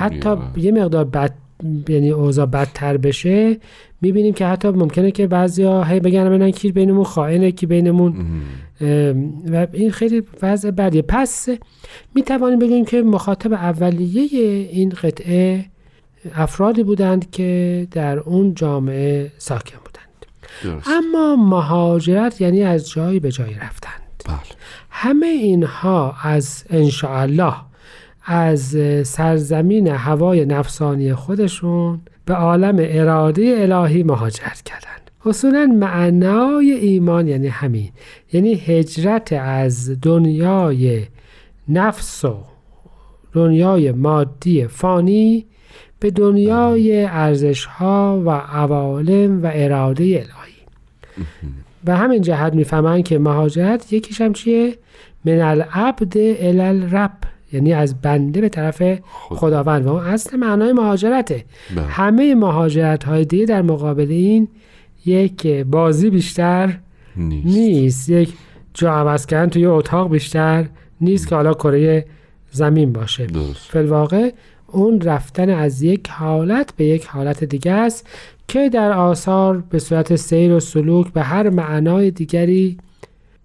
حتی 0.00 0.36
یه 0.56 0.72
مقدار 0.72 1.04
بد 1.04 1.34
یعنی 1.88 2.10
اوضاع 2.10 2.46
بدتر 2.46 2.96
بشه 2.96 3.56
می‌بینیم 4.00 4.34
که 4.34 4.46
حتی 4.46 4.68
ممکنه 4.68 5.10
که 5.10 5.26
بعضیا 5.26 5.82
هی 5.84 6.00
بگن 6.00 6.28
ببینن 6.28 6.50
کی 6.50 6.72
بینمون 6.72 7.04
خائنه 7.04 7.52
کی 7.52 7.66
بینمون 7.66 8.14
و 9.52 9.66
این 9.72 9.90
خیلی 9.90 10.22
وضع 10.42 10.70
بدیه. 10.70 11.02
پس 11.02 11.48
می‌توانیم 12.14 12.58
بگیم 12.58 12.84
که 12.84 13.02
مخاطب 13.02 13.52
اولیه 13.52 14.40
این 14.72 14.88
قطعه 14.88 15.64
افرادی 16.34 16.82
بودند 16.82 17.30
که 17.30 17.86
در 17.90 18.18
اون 18.18 18.54
جامعه 18.54 19.32
ساکن 19.38 19.78
بودند. 19.84 20.26
درست. 20.64 20.88
اما 20.88 21.36
مهاجرت 21.36 22.40
یعنی 22.40 22.62
از 22.62 22.90
جایی 22.90 23.20
به 23.20 23.30
جایی 23.30 23.54
رفتند. 23.54 24.22
بله. 24.26 24.36
همه 24.90 25.26
اینها 25.26 26.14
از 26.22 26.64
انشاءالله 26.70 27.54
از 28.24 28.76
سرزمین 29.04 29.88
هوای 29.88 30.46
نفسانی 30.46 31.14
خودشون 31.14 32.00
به 32.28 32.34
عالم 32.34 32.76
اراده 32.78 33.56
الهی 33.58 34.02
مهاجرت 34.02 34.62
کردند. 34.62 35.10
اصولا 35.26 35.66
معنای 35.66 36.72
ایمان 36.72 37.28
یعنی 37.28 37.46
همین 37.46 37.90
یعنی 38.32 38.54
هجرت 38.54 39.32
از 39.32 40.00
دنیای 40.00 41.06
نفس 41.68 42.24
و 42.24 42.36
دنیای 43.32 43.92
مادی 43.92 44.66
فانی 44.66 45.46
به 46.00 46.10
دنیای 46.10 47.04
ارزش 47.04 47.64
ها 47.64 48.22
و 48.26 48.30
عوالم 48.30 49.42
و 49.42 49.50
اراده 49.54 50.04
الهی. 50.04 50.58
به 51.84 51.94
همین 51.94 52.22
جهت 52.22 52.54
می‌فهمن 52.54 53.02
که 53.02 53.18
مهاجرت 53.18 53.92
یکیش 53.92 54.20
هم 54.20 54.32
چیه؟ 54.32 54.74
من 55.24 55.40
العبد 55.40 56.16
الی 56.16 56.60
الرب. 56.60 57.18
یعنی 57.52 57.72
از 57.72 58.00
بنده 58.00 58.40
به 58.40 58.48
طرف 58.48 58.82
خداوند. 59.28 59.86
و 59.86 59.88
اون 59.88 60.04
اصل 60.04 60.36
معنای 60.36 60.72
مهاجرته. 60.72 61.44
بله. 61.76 61.84
همه 61.84 62.34
مهاجرت 62.34 63.04
های 63.04 63.24
دیگه 63.24 63.44
در 63.44 63.62
مقابل 63.62 64.10
این 64.10 64.48
یک 65.06 65.46
بازی 65.46 66.10
بیشتر 66.10 66.78
نیست. 67.16 67.46
نیست. 67.46 68.08
یک 68.08 68.32
جا 68.74 68.92
عوض 68.92 69.26
کردن 69.26 69.50
توی 69.50 69.66
اتاق 69.66 70.10
بیشتر 70.10 70.66
نیست 71.00 71.28
که 71.28 71.34
حالا 71.34 71.54
کره 71.54 72.06
زمین 72.50 72.92
باشه. 72.92 73.26
درست. 73.26 73.70
فلواقع 73.70 74.30
اون 74.66 75.00
رفتن 75.00 75.50
از 75.50 75.82
یک 75.82 76.08
حالت 76.08 76.72
به 76.76 76.84
یک 76.84 77.06
حالت 77.06 77.44
دیگه 77.44 77.72
است 77.72 78.06
که 78.48 78.68
در 78.68 78.92
آثار 78.92 79.58
به 79.58 79.78
صورت 79.78 80.16
سیر 80.16 80.52
و 80.52 80.60
سلوک 80.60 81.12
به 81.12 81.22
هر 81.22 81.50
معنای 81.50 82.10
دیگری 82.10 82.78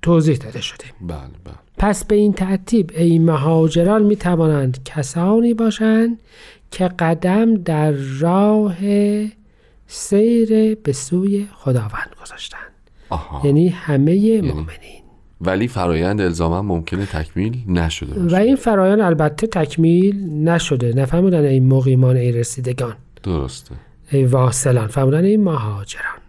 توضیح 0.01 0.37
داده 0.37 0.61
شده. 0.61 0.85
بله 1.01 1.17
بله. 1.43 1.62
پس 1.77 2.05
به 2.05 2.15
این 2.15 2.33
ترتیب 2.33 2.91
ای 2.97 3.19
مهاجران 3.19 4.03
می 4.03 4.15
توانند 4.15 4.83
کسانی 4.85 5.53
باشند 5.53 6.19
که 6.71 6.87
قدم 6.87 7.55
در 7.55 7.91
راه 7.91 8.75
سیر 9.87 10.75
به 10.75 10.93
سوی 10.93 11.47
خداوند 11.53 12.15
گذاشتند. 12.21 12.59
آها. 13.09 13.47
یعنی 13.47 13.67
همه 13.69 14.41
مؤمنین. 14.41 15.03
ولی 15.41 15.67
فرایند 15.67 16.21
الزاما 16.21 16.61
ممکنه 16.61 17.05
تکمیل 17.05 17.63
نشده 17.67 18.19
و 18.19 18.23
باشه 18.23 18.37
این 18.37 18.55
فرایان 18.55 19.01
البته 19.01 19.47
تکمیل 19.47 20.29
نشده. 20.29 20.93
نفهمودن 20.95 21.45
ای 21.45 21.59
مقیمان 21.59 22.15
ای 22.17 22.31
رسیدگان. 22.31 22.95
درسته. 23.23 23.75
ای 24.11 24.25
واصلان. 24.25 24.87
فرمودن 24.87 25.25
این 25.25 25.43
مهاجران. 25.43 26.19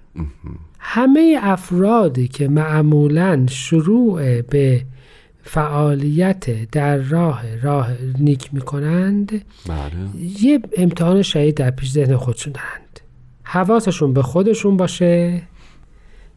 همه 0.78 1.38
افرادی 1.42 2.28
که 2.28 2.48
معمولا 2.48 3.46
شروع 3.48 4.42
به 4.42 4.84
فعالیت 5.44 6.70
در 6.70 6.96
راه 6.96 7.56
راه 7.62 7.88
نیک 8.18 8.54
می‌کنند 8.54 9.44
بله. 9.68 10.24
یه 10.42 10.60
امتحان 10.76 11.22
شهید 11.22 11.56
در 11.56 11.70
پیش 11.70 11.90
ذهن 11.90 12.16
خودشون 12.16 12.52
دارند. 12.52 13.00
حواسشون 13.42 14.12
به 14.12 14.22
خودشون 14.22 14.76
باشه. 14.76 15.42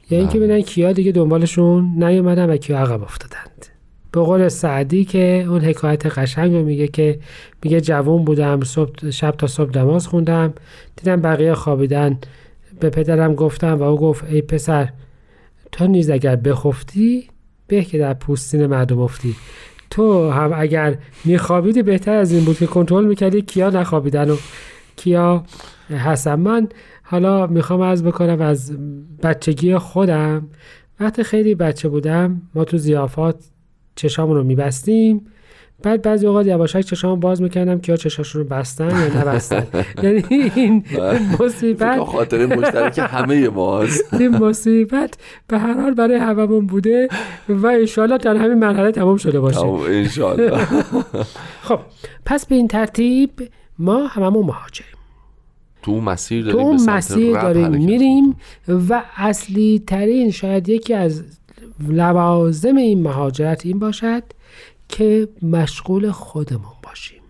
یا 0.10 0.18
اینکه 0.20 0.40
بله. 0.40 0.48
ببینن 0.48 0.62
کیا 0.62 0.92
دیگه 0.92 1.12
دنبالشون 1.12 2.04
نیومدن 2.04 2.50
و 2.50 2.58
کیا 2.58 2.80
عقب 2.80 3.04
افتادند. 3.04 3.66
به 4.12 4.22
قول 4.22 4.48
سعدی 4.48 5.06
که 5.06 5.46
اون 5.50 5.62
حکایت 5.62 6.06
قشنگ 6.06 6.54
رو 6.54 6.64
میگه 6.64 6.88
که 6.88 7.20
میگه 7.64 7.82
جوون 7.82 8.26
بودم 8.26 8.64
صبح 8.64 9.10
شب 9.10 9.32
تا 9.32 9.48
صبح 9.48 9.78
نماز 9.78 10.08
خوندم 10.08 10.54
دیدم 10.96 11.22
بقیه 11.22 11.54
خوابیدن. 11.54 12.20
به 12.80 12.90
پدرم 12.90 13.36
گفتم 13.36 13.80
و 13.80 13.84
او 13.84 13.98
گفت 13.98 14.24
ای 14.30 14.42
پسر 14.42 14.90
تو 15.72 15.88
نیز 15.88 16.10
اگر 16.10 16.36
بخفتی 16.36 17.28
به 17.68 17.84
که 17.84 17.98
در 17.98 18.14
پوستین 18.14 18.66
مردم 18.66 19.00
افتی. 19.00 19.36
تو 19.90 20.30
هم 20.30 20.54
اگر 20.56 20.98
میخوابیدی 21.26 21.84
بهتر 21.84 22.14
از 22.14 22.32
این 22.32 22.46
بود 22.46 22.58
که 22.58 22.66
کنترل 22.66 23.06
می‌کردی 23.06 23.42
کیا 23.42 23.70
نخوابیدن 23.70 24.30
و 24.30 24.38
کیا؟ 24.96 25.44
هستن 25.90 26.36
من 26.36 26.68
حالا 27.04 27.48
می‌خوام 27.48 27.82
از 27.82 28.04
بکنم 28.04 28.42
از 28.42 28.78
بچگی 29.24 29.78
خودم. 29.78 30.48
وقتی 31.00 31.24
خیلی 31.24 31.56
بچه 31.56 31.90
بودم 31.90 32.42
ما 32.56 32.64
تو 32.64 32.78
زیافات 32.78 33.36
چشامون 33.96 34.38
رو 34.38 34.44
میبستیم. 34.44 35.26
بعد 35.84 36.02
بعضی 36.02 36.28
اوقات 36.28 36.48
یواشک 36.48 36.82
چشام 36.82 37.20
باز 37.20 37.42
می‌کردم 37.42 37.80
که 37.80 37.92
یا 37.92 37.98
چشاشون 37.98 38.42
رو 38.42 38.48
بستن 38.48 38.90
یا 38.90 39.22
نبستن. 39.22 39.68
یعنی 40.04 40.24
این 40.56 40.84
مصیبت 41.40 42.00
خاطر 42.00 42.46
مشترک 42.46 43.00
همه 43.12 43.50
ماست. 43.50 44.14
این 44.20 44.38
مصیبت 44.38 45.14
به 45.48 45.60
هر 45.60 45.82
حال 45.82 45.94
برای 45.94 46.18
هممون 46.18 46.66
بوده 46.68 47.08
و 47.50 47.68
انشالله 47.68 48.18
در 48.18 48.36
همین 48.36 48.60
مرحله 48.60 48.92
تمام 48.92 49.18
شده 49.18 49.40
باشه. 49.40 49.66
انشالله 49.66 50.58
خب 51.68 51.80
پس 52.26 52.46
به 52.46 52.56
این 52.56 52.68
ترتیب 52.68 53.32
ما 53.80 54.08
هممون 54.08 54.46
مهاجریم. 54.46 54.98
تو 55.82 56.02
مسیر 56.02 56.46
تو 56.46 56.52
داریم 56.52 56.64
به 56.64 56.68
اون 56.68 56.78
سمت 56.78 56.96
مسیر 56.96 57.42
داریم 57.42 57.72
میریم 57.72 58.36
و 58.68 59.04
اصلی 59.18 59.84
ترین 59.88 60.32
شاید 60.32 60.70
یکی 60.70 60.94
از 60.94 61.24
لوازم 61.90 62.76
این 62.76 63.02
مهاجرت 63.02 63.66
این 63.66 63.80
باشد 63.80 64.24
که 64.90 65.28
مشغول 65.42 66.12
خودمون 66.12 66.74
باشیم. 66.84 67.22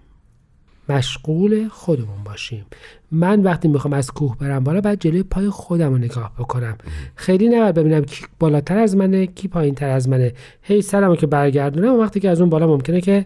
مشغول 0.90 1.68
خودمون 1.68 2.24
باشیم. 2.26 2.66
من 3.12 3.42
وقتی 3.42 3.68
می‌خوام 3.68 3.94
از 3.94 4.12
کوه 4.12 4.38
برم 4.38 4.64
بالا 4.64 4.82
باید 4.82 5.00
جلوی 5.00 5.24
پای 5.24 5.50
خودم 5.50 5.92
رو 5.92 5.98
نگاه 5.98 6.32
بکنم. 6.40 6.78
خیلی 7.16 7.50
نباید 7.50 7.76
ببینم 7.76 8.04
کی 8.04 8.26
بالاتر 8.40 8.78
از 8.78 8.96
منه 8.96 9.28
کی 9.28 9.48
پایین 9.48 9.76
تر 9.76 9.90
از 9.90 10.10
منه. 10.10 10.34
هی 10.62 10.82
سرمو 10.82 11.16
که 11.16 11.28
برگردونم 11.28 11.94
و 11.94 11.98
وقتی 11.98 12.20
که 12.20 12.30
از 12.30 12.42
اون 12.42 12.50
بالا 12.50 12.68
ممکنه 12.68 13.02
که 13.02 13.26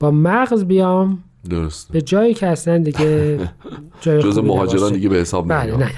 با 0.00 0.10
مغز 0.10 0.64
بیام. 0.64 1.24
درست 1.50 1.92
به 1.92 2.02
جایی 2.02 2.34
که 2.34 2.46
اصلا 2.46 2.78
دیگه 2.78 3.38
جای 4.00 4.22
جز 4.22 4.38
مهاجران. 4.38 4.92
دیگه 4.92 5.08
به 5.08 5.16
حساب 5.16 5.48
بله 5.48 5.76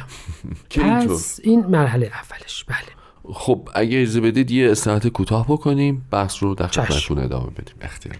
پس 0.80 1.40
این 1.42 1.66
مرحله 1.66 2.06
اولش. 2.06 2.64
بله. 2.64 2.99
خب 3.24 3.68
اگه 3.74 4.02
اجازه 4.02 4.20
بدید 4.20 4.50
یه 4.50 4.70
استراحت 4.70 5.08
کوتاه 5.08 5.46
بکنیم 5.48 6.06
بحث 6.10 6.42
رو 6.42 6.54
در. 6.54 6.66
خدمتتون 6.66 7.18
ادامه 7.18 7.50
بدیم 7.50 7.74
اختیار. 7.80 8.16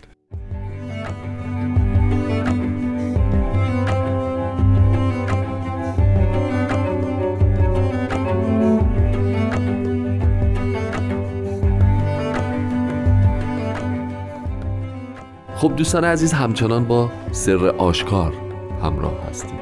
خب 15.60 15.76
دوستان 15.76 16.04
عزیز 16.04 16.32
همچنان 16.32 16.84
با 16.84 17.10
سر 17.32 17.66
آشکار 17.66 18.34
همراه 18.82 19.12
هستید 19.30 19.50
اه، 19.50 19.59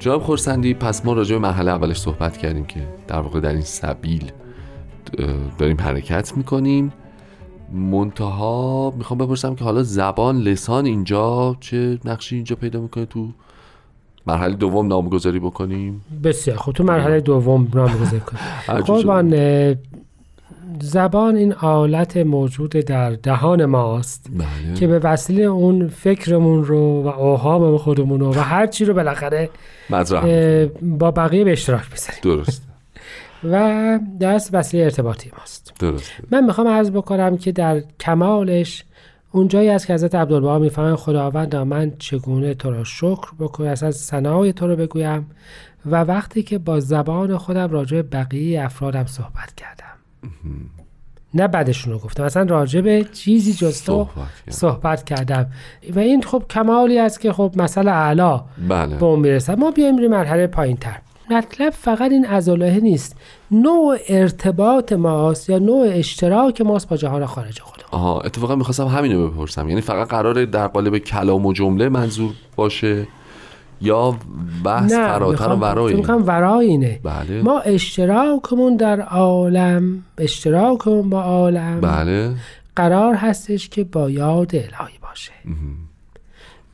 جناب 0.00 0.22
خورسندی 0.22 0.74
پس 0.74 1.04
ما 1.04 1.12
راجع 1.12 1.34
به 1.34 1.42
مرحله 1.42 1.70
اولش 1.70 1.96
صحبت 1.96 2.36
کردیم 2.36 2.64
که 2.64 2.80
در 3.08 3.20
واقع 3.20 3.40
در 3.40 3.52
این 3.52 3.60
سبیل 3.60 4.32
داریم 5.58 5.80
حرکت 5.80 6.36
می‌کنیم. 6.36 6.92
منتها 7.72 8.94
می‌خوام 8.98 9.18
بپرسم 9.18 9.54
که 9.54 9.64
حالا 9.64 9.82
زبان 9.82 10.38
لسان 10.38 10.86
اینجا 10.86 11.56
چه 11.60 11.98
نقشی 12.04 12.34
اینجا 12.34 12.56
پیدا 12.56 12.80
می‌کنه 12.80 13.06
تو 13.06 13.28
مرحله 14.26 14.54
دوم 14.54 14.86
نامگذاری 14.86 15.38
بکنیم؟ 15.38 16.04
بسیار 16.24 16.56
خب 16.56 16.72
تو 16.72 16.84
مرحله 16.84 17.20
دوم 17.20 17.68
نامگذاری 17.74 18.20
کنیم. 18.28 18.42
هر 18.66 18.80
زبان 20.80 21.36
این 21.36 21.52
آلت 21.52 22.16
موجود 22.16 22.70
در 22.70 23.10
دهان 23.10 23.64
ماست 23.64 24.30
بله. 24.30 24.74
که 24.74 24.86
به 24.86 24.98
وسیله 24.98 25.42
اون 25.42 25.88
فکرمون 25.88 26.64
رو 26.64 27.02
و 27.02 27.06
اوهام 27.06 27.78
خودمون 27.78 28.20
رو 28.20 28.30
و 28.34 28.38
هر 28.38 28.66
چی 28.66 28.84
رو 28.84 28.94
بالاخره 28.94 29.50
با 30.82 31.10
بقیه 31.10 31.44
به 31.44 31.52
اشتراک 31.52 31.84
می‌ذاریم 31.92 32.20
درست 32.22 32.62
و 33.44 33.98
دست 34.20 34.54
وسیله 34.54 34.84
ارتباطی 34.84 35.30
ماست. 35.38 35.72
درست 35.78 36.12
من 36.30 36.44
می‌خوام 36.44 36.68
عرض 36.68 36.90
بکنم 36.90 37.36
که 37.36 37.52
در 37.52 37.82
کمالش 38.00 38.84
اونجایی 39.32 39.68
است 39.68 39.86
که 39.86 39.94
حضرت 39.94 40.14
عبدالبها 40.14 40.58
می‌فهمن 40.58 40.96
خداوند 40.96 41.56
من 41.56 41.92
چگونه 41.98 42.54
تو 42.54 42.70
را 42.70 42.84
شکر 42.84 43.28
بکنم؟ 43.38 43.66
اصلا 43.66 43.90
ثنای 43.90 44.52
تو 44.52 44.66
رو 44.66 44.76
بگویم. 44.76 45.30
و 45.86 46.04
وقتی 46.04 46.42
که 46.42 46.58
با 46.58 46.80
زبان 46.80 47.38
خودم 47.38 47.70
راجع 47.70 48.02
بقیه 48.02 48.64
افرادم 48.64 49.06
صحبت 49.06 49.54
کردم. 49.56 49.91
نه 51.34 51.48
بعدشون 51.48 51.92
رو 51.92 51.98
گفتم. 51.98 52.22
اصلا 52.22 52.42
راجع 52.42 52.80
به 52.80 53.06
چیزی 53.12 53.52
جز 53.52 53.82
تو 53.82 54.08
صحبت. 54.14 54.28
صحبت 54.50 55.04
کردم. 55.04 55.46
و 55.94 55.98
این 55.98 56.22
خب 56.22 56.42
کمالی 56.50 56.98
است 56.98 57.20
که 57.20 57.32
خب 57.32 57.52
مثلا 57.56 57.92
اعلا 57.92 58.44
بله. 58.68 58.96
به 58.96 59.04
اون 59.04 59.18
می‌رسد 59.18 59.58
ما 59.58 59.70
بیایم 59.70 59.96
روی 59.96 60.08
مرحله 60.08 60.46
پایین 60.46 60.76
تر 60.76 60.96
مطلب 61.30 61.70
فقط 61.70 62.10
این 62.10 62.26
ازالهه 62.26 62.80
نیست. 62.80 63.16
نوع 63.50 63.98
ارتباط 64.08 64.92
ماست 64.92 65.50
یا 65.50 65.58
نوع 65.58 65.88
اشتراک 65.92 66.60
ماست 66.60 66.88
با 66.88 66.96
جهان 66.96 67.26
خارج 67.26 67.60
خودمون. 67.60 67.88
آها 67.90 68.20
اتفاقا 68.20 68.56
می‌خواستم 68.56 68.86
همینو 68.86 69.28
بپرسم. 69.28 69.68
یعنی 69.68 69.80
فقط 69.80 70.08
قراره 70.08 70.46
در 70.46 70.66
قالب 70.66 70.98
کلام 70.98 71.46
و 71.46 71.52
جمله 71.52 71.88
منظور 71.88 72.32
باشه؟ 72.56 73.06
یا 73.82 74.16
بحث 74.64 74.92
فراتر 74.92 75.48
و 75.48 75.56
ورای 75.56 75.94
می‌خوام 75.94 76.26
ورای 76.26 76.66
اینه. 76.66 77.00
بله. 77.02 77.42
ما 77.42 77.60
اشتراکمون 77.60 78.76
در 78.76 79.00
عالم 79.00 80.02
اشتراکمون 80.18 81.10
با 81.10 81.22
عالم 81.22 81.80
بله. 81.80 82.30
قرار 82.76 83.14
هستش 83.14 83.68
که 83.68 83.84
با 83.84 84.10
یاد 84.10 84.54
الهی 84.54 84.98
باشه. 85.02 85.32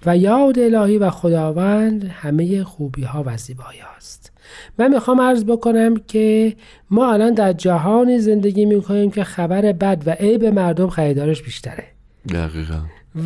و 0.07 0.17
یاد 0.17 0.59
الهی 0.59 0.99
و 0.99 1.11
خداوند 1.11 2.05
همه 2.05 2.65
خوبی 2.65 3.03
ها 3.03 3.23
و 3.27 3.37
زیبایی 3.37 3.79
هاست. 3.79 4.33
من 4.79 4.95
می‌خوام 4.95 5.21
عرض 5.21 5.45
بکنم 5.45 5.97
که 6.09 6.57
ما 6.91 7.13
الان 7.13 7.35
در 7.35 7.53
جهانی 7.53 8.19
زندگی 8.19 8.65
می‌کنیم 8.65 9.11
که 9.11 9.25
خبر 9.25 9.73
بد 9.73 10.03
و 10.07 10.11
عیب 10.11 10.45
مردم 10.45 10.89
خریدارش 10.89 11.43
بیشتره. 11.43 11.85
دقیقا. 12.29 12.79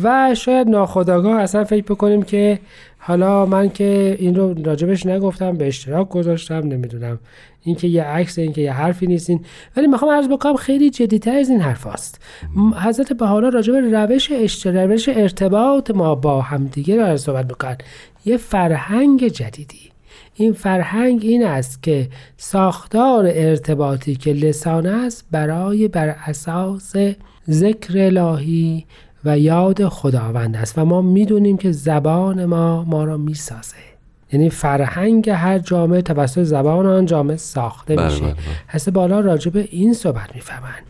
و 0.03 0.35
شاید 0.35 0.67
ناخداگاه 0.67 1.41
اصلا 1.41 1.63
فکر 1.63 1.83
بکنیم 1.83 2.23
که 2.23 2.59
حالا 3.05 3.45
من 3.45 3.69
که 3.69 4.15
این 4.19 4.35
رو 4.35 4.53
راجبش 4.63 5.05
نگفتم 5.05 5.57
به 5.57 5.67
اشتراک 5.67 6.09
گذاشتم 6.09 6.55
نمی‌دونم 6.55 7.19
این 7.63 7.75
که 7.75 7.87
یه 7.87 8.03
عکس 8.03 8.39
این 8.39 8.53
که 8.53 8.61
یه 8.61 8.73
حرفی 8.73 9.07
نیستین 9.07 9.45
ولی 9.77 9.87
می‌خوام 9.87 10.11
عرض 10.11 10.27
بکنم 10.27 10.55
خیلی 10.55 10.89
جدیتر 10.89 11.35
از 11.35 11.49
این 11.49 11.61
حرف 11.61 11.87
هست 11.87 12.21
حضرت 12.83 13.13
به 13.13 13.25
حالا 13.25 13.49
راجب 13.49 13.73
روش 13.75 14.31
روش 14.65 15.09
ارتباط 15.09 15.91
ما 15.91 16.15
با 16.15 16.41
همدیگه 16.41 16.95
رو 16.95 17.17
صحبت 17.17 17.45
می‌کنن 17.45 17.77
یه 18.25 18.37
فرهنگ 18.37 19.27
جدیدی. 19.27 19.93
این 20.35 20.53
فرهنگ 20.53 21.21
این 21.23 21.45
است 21.45 21.83
که 21.83 22.07
ساختار 22.37 23.25
ارتباطی 23.27 24.15
که 24.15 24.33
لسان 24.33 24.85
است 24.85 25.25
برای 25.31 25.87
بر 25.87 26.07
اساس 26.07 26.95
ذکر 27.49 27.93
الهی 27.97 28.85
و 29.25 29.39
یاد 29.39 29.87
خداوند 29.87 30.55
است. 30.55 30.77
و 30.77 30.85
ما 30.85 31.01
می‌دونیم 31.01 31.57
که 31.57 31.71
زبان 31.71 32.45
ما 32.45 32.83
ما 32.83 33.03
را 33.03 33.17
می‌سازه. 33.17 33.75
یعنی 34.33 34.49
فرهنگ 34.49 35.29
هر 35.29 35.59
جامعه 35.59 36.01
توسط 36.01 36.43
زبان 36.43 36.85
آن 36.85 37.05
جامعه 37.05 37.37
ساخته 37.37 37.95
بله، 37.95 38.05
میشه. 38.05 38.21
بله، 38.21 38.33
بله. 38.33 38.41
هسته 38.69 38.91
بالا 38.91 39.19
راجع 39.19 39.51
به 39.51 39.67
این 39.71 39.93
صحبت 39.93 40.35
می‌فهمند. 40.35 40.83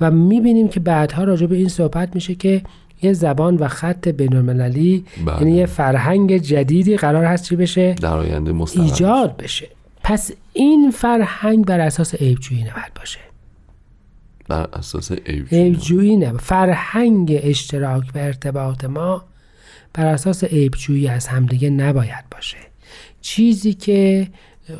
و 0.00 0.10
می‌بینیم 0.10 0.68
که 0.68 0.80
بعدها 0.80 1.24
راجع 1.24 1.46
به 1.46 1.56
این 1.56 1.68
صحبت 1.68 2.14
میشه 2.14 2.34
که 2.34 2.62
یه 3.02 3.12
زبان 3.12 3.56
و 3.56 3.68
خط 3.68 4.08
بینالمللی 4.08 5.04
بله. 5.26 5.38
یعنی 5.38 5.56
یه 5.56 5.66
فرهنگ 5.66 6.36
جدیدی 6.36 6.96
قرار 6.96 7.24
هست 7.24 7.44
چی 7.44 7.56
بشه؟ 7.56 7.94
در 7.94 8.16
آینده 8.16 8.54
ایجاد 8.74 9.36
بشه. 9.36 9.68
پس 10.02 10.30
این 10.52 10.90
فرهنگ 10.90 11.66
بر 11.66 11.80
اساس 11.80 12.14
عیبجویی 12.14 12.60
نباید 12.60 12.94
باشه. 12.96 13.18
بر 14.50 14.68
اساس 14.72 15.12
عیب 15.12 15.46
عیبجویی 15.52 16.16
نه. 16.16 16.32
فرهنگ 16.32 17.40
اشتراک 17.42 18.04
و 18.14 18.18
ارتباط 18.18 18.84
ما 18.84 19.24
بر 19.94 20.06
اساس 20.06 20.44
عیبجویی 20.44 21.08
از 21.08 21.26
همدیگه 21.26 21.70
نباید 21.70 22.24
باشه. 22.30 22.56
چیزی 23.20 23.74
که 23.74 24.28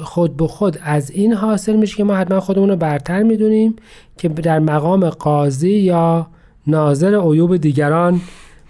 خود 0.00 0.36
به 0.36 0.48
خود 0.48 0.78
از 0.82 1.10
این 1.10 1.32
حاصل 1.32 1.76
میشه 1.76 1.96
که 1.96 2.04
ما 2.04 2.16
حتما 2.16 2.40
خودمون 2.40 2.68
رو 2.68 2.76
برتر 2.76 3.22
می‌دونیم 3.22 3.76
که 4.18 4.28
در 4.28 4.58
مقام 4.58 5.10
قاضی 5.10 5.70
یا 5.70 6.26
ناظر 6.66 7.14
عیوب 7.14 7.56
دیگران 7.56 8.20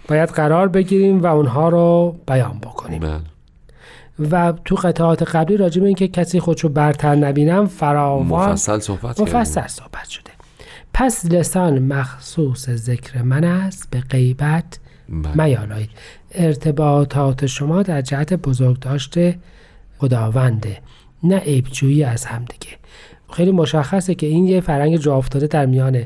باید 0.07 0.29
قرار 0.29 0.67
بگیریم 0.67 1.23
و 1.23 1.27
اونها 1.27 1.69
رو 1.69 2.15
بیان 2.27 2.59
بکنیم. 2.59 2.99
بله. 2.99 3.19
و 4.31 4.53
تو 4.65 4.75
قطعات 4.75 5.23
قبلی 5.23 5.57
راجع 5.57 5.81
به 5.81 5.87
اینکه 5.87 6.07
کسی 6.07 6.39
خودشو 6.39 6.69
برتر 6.69 7.15
نبینم 7.15 7.67
فراوان 7.67 8.27
مفصل 8.27 8.79
صحبت 8.79 9.19
مفصل. 9.19 9.67
صحبت 9.67 10.09
شده. 10.09 10.40
پس 10.93 11.25
لسان 11.25 11.79
مخصوص 11.79 12.69
ذکر 12.69 13.21
من 13.21 13.43
است 13.43 13.87
به 13.91 13.99
غیبت 13.99 14.79
بله. 15.09 15.45
میالایید 15.45 15.89
ارتباطات 16.31 17.45
شما 17.45 17.83
در 17.83 18.01
جهت 18.01 18.33
بزرگ 18.33 18.79
داشته 18.79 19.37
خداونده 19.97 20.77
نه 21.23 21.37
عیبجویی 21.37 22.03
از 22.03 22.25
همدیگه 22.25 22.67
خیلی 23.31 23.51
مشخصه 23.51 24.15
که 24.15 24.27
این 24.27 24.47
یه 24.47 24.61
فرنگ 24.61 24.97
جا 24.97 25.15
افتاده 25.15 25.47
در 25.47 25.65
میان 25.65 26.03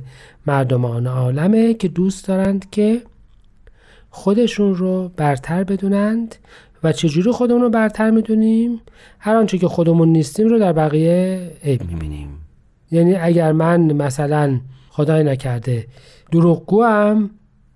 مردمان 0.48 1.08
عالمه 1.08 1.74
که 1.74 1.88
دوست 1.88 2.28
دارند 2.28 2.70
که 2.70 3.02
خودشون 4.10 4.76
رو 4.76 5.12
برتر 5.18 5.64
بدونند 5.64 6.36
و 6.84 6.92
چجوری 6.92 7.32
خودمون 7.32 7.62
رو 7.62 7.70
برتر 7.70 8.12
می‌دونیم؟ 8.12 8.82
هر 9.20 9.36
آنچه 9.36 9.58
که 9.58 9.68
خودمون 9.68 10.10
نیستیم 10.10 10.48
رو 10.48 10.60
در 10.60 10.74
بقیه 10.74 11.52
عیب 11.64 11.84
می‌بینیم. 11.84 12.45
یعنی 12.92 13.16
اگر 13.16 13.52
من 13.52 13.94
مثلا 13.94 14.60
خدای 14.90 15.24
نکرده 15.24 15.88
دروغگوام 16.32 17.30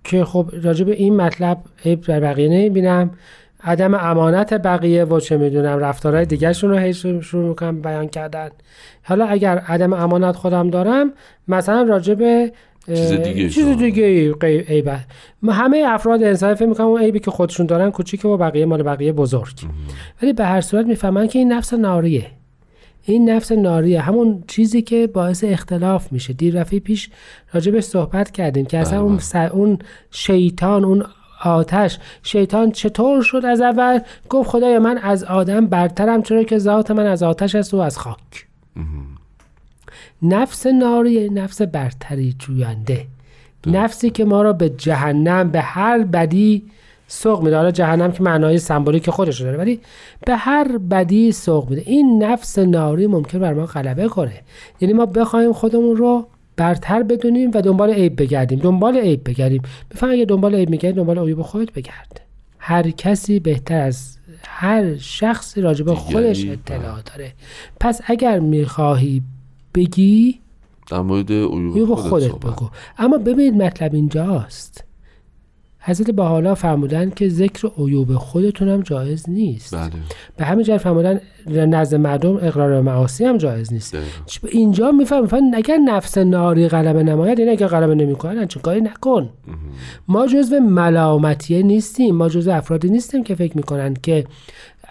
که 0.04 0.24
خب 0.24 0.50
راجع 0.62 0.84
به 0.84 0.92
این 0.92 1.16
مطلب 1.16 1.58
عیب 1.84 2.00
در 2.00 2.20
بقیه 2.20 2.48
نمی‌بینم. 2.48 3.10
عدم 3.64 3.94
امانت 3.94 4.54
بقیه 4.54 5.04
و 5.04 5.20
چه 5.20 5.36
می‌دونم 5.36 5.78
رفتارهای 5.78 6.26
دیگرشون 6.26 6.70
رو 6.70 6.76
هی 6.76 6.94
شروع 6.94 7.48
می‌کنم 7.48 7.82
بیان 7.82 8.08
کردن. 8.08 8.48
حالا 9.02 9.26
اگر 9.26 9.58
عدم 9.58 9.92
امانت 9.92 10.36
خودم 10.36 10.70
دارم 10.70 11.12
مثلا 11.48 12.00
اه، 12.88 12.94
چیز 12.94 13.12
دیگه 13.12 13.48
چیز. 13.48 13.78
دیگه 13.78 14.34
ما 15.42 15.52
همه 15.52 15.84
افراد 15.86 16.22
انسانی 16.22 16.54
فکر 16.54 16.66
می‌کنم 16.66 16.86
اون 16.86 17.00
عیبی 17.00 17.20
که 17.20 17.30
خودشون 17.30 17.66
دارن 17.66 17.90
کوچیکه 17.90 18.28
و 18.28 18.36
بقیه 18.36 18.66
مال 18.66 18.82
بقیه 18.82 19.12
بزرگ. 19.12 19.58
ولی 20.22 20.32
به 20.32 20.44
هر 20.44 20.60
صورت 20.60 20.86
می‌فهمن 20.86 21.28
که 21.28 21.38
این 21.38 21.52
نفس 21.52 21.74
ناریه. 21.74 22.26
این 23.04 23.30
نفس 23.30 23.52
ناریه 23.52 24.00
همون 24.00 24.44
چیزی 24.46 24.82
که 24.82 25.06
باعث 25.06 25.44
اختلاف 25.44 26.12
میشه. 26.12 26.32
دیر 26.32 26.60
رفعه 26.60 26.80
پیش 26.80 27.10
راجبش 27.52 27.84
صحبت 27.84 28.30
کردیم 28.30 28.66
که 28.66 28.78
اصلا 28.78 28.98
بله، 28.98 29.02
اون, 29.04 29.12
بله. 29.12 29.20
س- 29.24 29.34
اون 29.36 29.78
شیطان 30.10 30.84
اون 30.84 31.04
آتش 31.44 31.98
شیطان 32.22 32.70
چطور 32.70 33.22
شد 33.22 33.44
از 33.44 33.60
اول؟ 33.60 34.00
گفت 34.28 34.50
خدای 34.50 34.78
من 34.78 34.98
از 34.98 35.24
آدم 35.24 35.66
برترم 35.66 36.22
چرا 36.22 36.42
که 36.42 36.58
ذات 36.58 36.90
من 36.90 37.06
از 37.06 37.22
آتش 37.22 37.54
است 37.54 37.74
و 37.74 37.76
از 37.76 37.98
خاک. 37.98 38.46
نفس 40.22 40.66
ناری 40.66 41.30
نفس 41.30 41.62
برتری 41.62 42.34
جوینده. 42.38 43.06
نفسی 43.66 44.10
که 44.10 44.24
ما 44.24 44.42
را 44.42 44.52
به 44.52 44.68
جهنم 44.68 45.50
به 45.50 45.60
هر 45.60 45.98
بدی 45.98 46.62
سوق 47.12 47.42
میده. 47.42 47.56
حالا 47.56 47.70
جهنم 47.70 48.12
که 48.12 48.22
معنای 48.22 48.58
سمبولیک 48.58 49.10
خودش 49.10 49.40
داره 49.40 49.58
ولی 49.58 49.80
به 50.26 50.36
هر 50.36 50.78
بدی 50.78 51.32
سوق 51.32 51.70
میده. 51.70 51.82
این 51.86 52.22
نفس 52.22 52.58
ناری 52.58 53.06
ممکن 53.06 53.38
بر 53.38 53.54
ما 53.54 53.66
غلبه 53.66 54.08
کنه. 54.08 54.32
یعنی 54.80 54.94
ما 54.94 55.06
بخوایم 55.06 55.52
خودمون 55.52 55.96
رو 55.96 56.26
برتر 56.56 57.02
بدونیم 57.02 57.50
و 57.54 57.62
دنبال 57.62 57.90
عیب 57.90 58.22
بگردیم. 58.22 58.58
دنبال 58.58 58.96
عیب 58.96 59.20
بگردیم. 59.24 59.62
بفهم 59.90 60.10
اگه 60.10 60.24
دنبال 60.24 60.54
عیب 60.54 60.70
میگردی 60.70 60.96
دنبال 60.96 61.18
عیب 61.18 61.42
خودت 61.42 61.72
بگرد. 61.72 62.20
هر 62.58 62.90
کسی 62.90 63.40
بهتر 63.40 63.80
از 63.80 64.16
هر 64.46 64.96
شخصی 64.96 65.60
راجب 65.60 65.94
خودش 65.94 66.36
دیگری، 66.36 66.52
اطلاع 66.52 67.02
داره. 67.02 67.32
پس 67.80 68.00
اگر 68.04 68.38
می‌خواهی 68.38 69.22
بگی 69.74 70.40
در 70.90 71.00
مورد 71.00 71.32
عیوب 71.32 71.94
خودت 71.94 72.28
خودت. 72.28 72.54
بگو. 72.56 72.68
اما 72.98 73.18
ببینید 73.18 73.62
مطلب 73.62 73.94
اینجاست. 73.94 74.84
حضرت 75.82 76.10
بحالا 76.10 76.54
فرمودن 76.54 77.10
که 77.10 77.28
ذکر 77.28 77.70
عیوب 77.78 78.14
خودتون 78.16 78.68
هم 78.68 78.80
جایز 78.80 79.30
نیست. 79.30 79.74
بله. 79.74 79.90
به 80.36 80.44
همین 80.44 80.64
جهت 80.64 80.78
فرمودن 80.78 81.20
نزد 81.46 81.94
مردم 81.94 82.36
اقرار 82.36 82.80
معاصی 82.80 83.24
هم 83.24 83.36
جایز 83.38 83.72
نیست. 83.72 83.96
چ- 84.26 84.38
اینجا 84.50 84.92
میفهم 84.92 85.28
اگر 85.54 85.76
نفس 85.76 86.18
ناری 86.18 86.68
غلبه 86.68 87.02
نماید 87.02 87.38
یعنی 87.38 87.50
اگر 87.50 87.66
غلبه 87.66 87.94
نمی‌کنن 87.94 88.46
چه 88.46 88.60
کاری 88.60 88.80
نکن. 88.80 89.28
ما 90.08 90.26
جزو 90.26 90.60
ملامتیه 90.60 91.62
نیستیم. 91.62 92.16
ما 92.16 92.28
جزو 92.28 92.50
افرادی 92.50 92.90
نیستیم 92.90 93.24
که 93.24 93.34
فکر 93.34 93.56
می‌کنن 93.56 93.94
که 94.02 94.24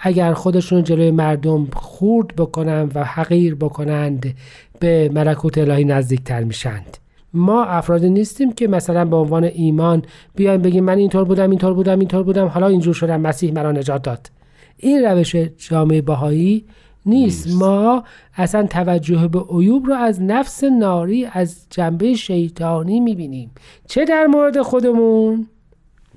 اگر 0.01 0.33
خودشون 0.33 0.83
جلوی 0.83 1.11
مردم 1.11 1.67
خورد 1.73 2.35
بکنن 2.35 2.91
و 2.95 3.03
حقیر 3.03 3.55
بکنند 3.55 4.33
به 4.79 5.09
ملکوت 5.13 5.57
الهی 5.57 5.83
نزدیکتر 5.83 6.43
میشند. 6.43 6.97
ما 7.33 7.63
افرادی 7.63 8.09
نیستیم 8.09 8.51
که 8.53 8.67
مثلا 8.67 9.05
به 9.05 9.15
عنوان 9.15 9.43
ایمان 9.43 10.03
بیایم 10.35 10.61
بگیم 10.61 10.83
من 10.83 10.97
اینطور 10.97 11.23
بودم 11.23 11.49
اینطور 11.49 11.73
بودم 11.73 11.99
اینطور 11.99 12.23
بودم 12.23 12.47
حالا 12.47 12.67
اینجور 12.67 12.93
شدم 12.93 13.21
مسیح 13.21 13.53
مرا 13.53 13.71
نجات 13.71 14.01
داد. 14.01 14.31
این 14.77 15.05
روش 15.05 15.35
جامعه 15.57 16.01
بهایی 16.01 16.65
نیست. 17.05 17.47
نیست. 17.47 17.61
ما 17.61 18.03
اصلا 18.35 18.67
توجه 18.67 19.27
به 19.27 19.39
عیوب 19.39 19.85
رو 19.85 19.93
از 19.93 20.21
نفس 20.21 20.63
ناری 20.63 21.25
از 21.25 21.65
جنبه 21.69 22.13
شیطانی 22.13 22.99
می‌بینیم. 22.99 23.51
چه 23.87 24.05
در 24.05 24.25
مورد 24.25 24.61
خودمون؟ 24.61 25.47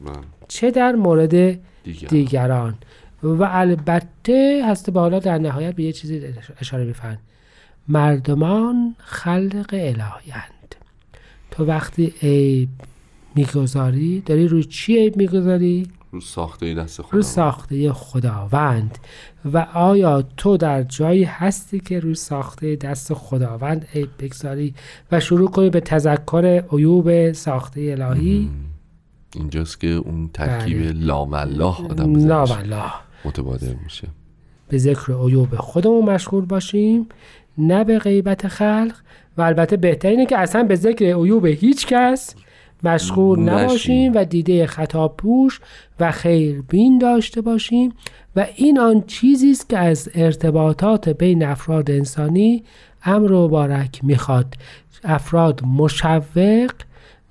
بله. 0.05 0.13
چه 0.49 0.71
در 0.71 0.93
مورد 0.93 1.31
دیگر 1.31 2.09
دیگران. 2.09 2.75
و 3.23 3.49
البته 3.51 4.63
هست 4.67 4.91
به 4.91 5.01
حالا 5.01 5.19
در 5.19 5.39
نهایت 5.39 5.75
به 5.75 5.83
یه 5.83 5.93
چیزی 5.93 6.23
اشاره 6.61 6.85
میفرن 6.85 7.19
مردمان 7.89 8.95
خلق 8.99 9.71
الهیند 9.73 10.62
تو 11.53 11.65
وقتی 11.65 12.15
عیب 12.23 12.69
می‌گذاری 13.35 14.21
داری 14.21 14.49
روی 14.49 14.65
چی 14.65 14.97
عیب 14.97 15.17
می‌گذاری؟ 15.17 15.87
رو 16.13 16.21
ساخته 16.21 16.75
دست 16.75 17.03
خدا 17.03 17.11
روی 17.13 17.23
ساخته 17.23 17.93
خداوند. 17.93 18.99
و 19.53 19.59
آیا 19.75 20.23
تو 20.37 20.57
در 20.57 20.83
جایی 20.83 21.25
هستی 21.25 21.81
که 21.81 22.01
روی 22.01 22.15
ساخته 22.15 22.77
دست 22.77 23.15
خداوند 23.15 23.87
عیب 23.95 24.09
بگذاری 24.19 24.75
و 25.13 25.21
شروع 25.21 25.51
کنی 25.51 25.71
به 25.71 25.81
تذکر 25.81 26.65
عیوب 26.73 27.33
ساخته 27.33 27.97
الهی؟ 27.99 28.51
اینجاست 29.35 29.81
که 29.81 29.89
اون 29.89 30.31
ترکیب 30.35 30.79
بله. 30.79 30.93
لامالله 30.93 31.85
آدم 31.91 32.13
بزنش. 32.13 32.29
لا 32.29 32.45
والله 32.45 32.93
متبادر 33.25 33.75
میشه. 33.85 34.09
به 34.69 34.79
ذکر 34.79 35.13
عیوب 35.13 35.57
خودمون 35.57 36.05
مشغول 36.05 36.45
باشیم. 36.45 37.07
نه 37.59 37.85
به 37.85 37.99
غیبت 37.99 38.49
خلق 38.49 38.95
و 39.37 39.43
البته 39.43 39.77
بهترینه 39.77 40.27
که 40.27 40.39
اصلا 40.39 40.63
به 40.63 40.75
ذکر 40.75 41.05
عیوب 41.05 41.47
هیچ 41.47 41.87
کس 41.87 42.35
مشغول. 42.83 43.39
نباشیم 43.39 44.13
و 44.15 44.25
دیده 44.25 44.67
خطا 44.67 45.09
پوش 45.09 45.61
و 46.01 46.11
خیربین 46.11 46.99
داشته 46.99 47.41
باشیم 47.41 47.93
و 48.37 48.47
این 48.57 48.79
آن 48.81 49.03
چیزی 49.07 49.51
است 49.51 49.69
که 49.69 49.79
از 49.79 50.09
ارتباطات 50.15 51.09
بین 51.09 51.45
افراد 51.45 51.91
انسانی 51.91 52.65
امر 53.05 53.33
و 53.33 53.49
بارک 53.49 54.01
می‌خواد. 54.05 54.55
افراد 55.05 55.65
مشوق 55.65 56.73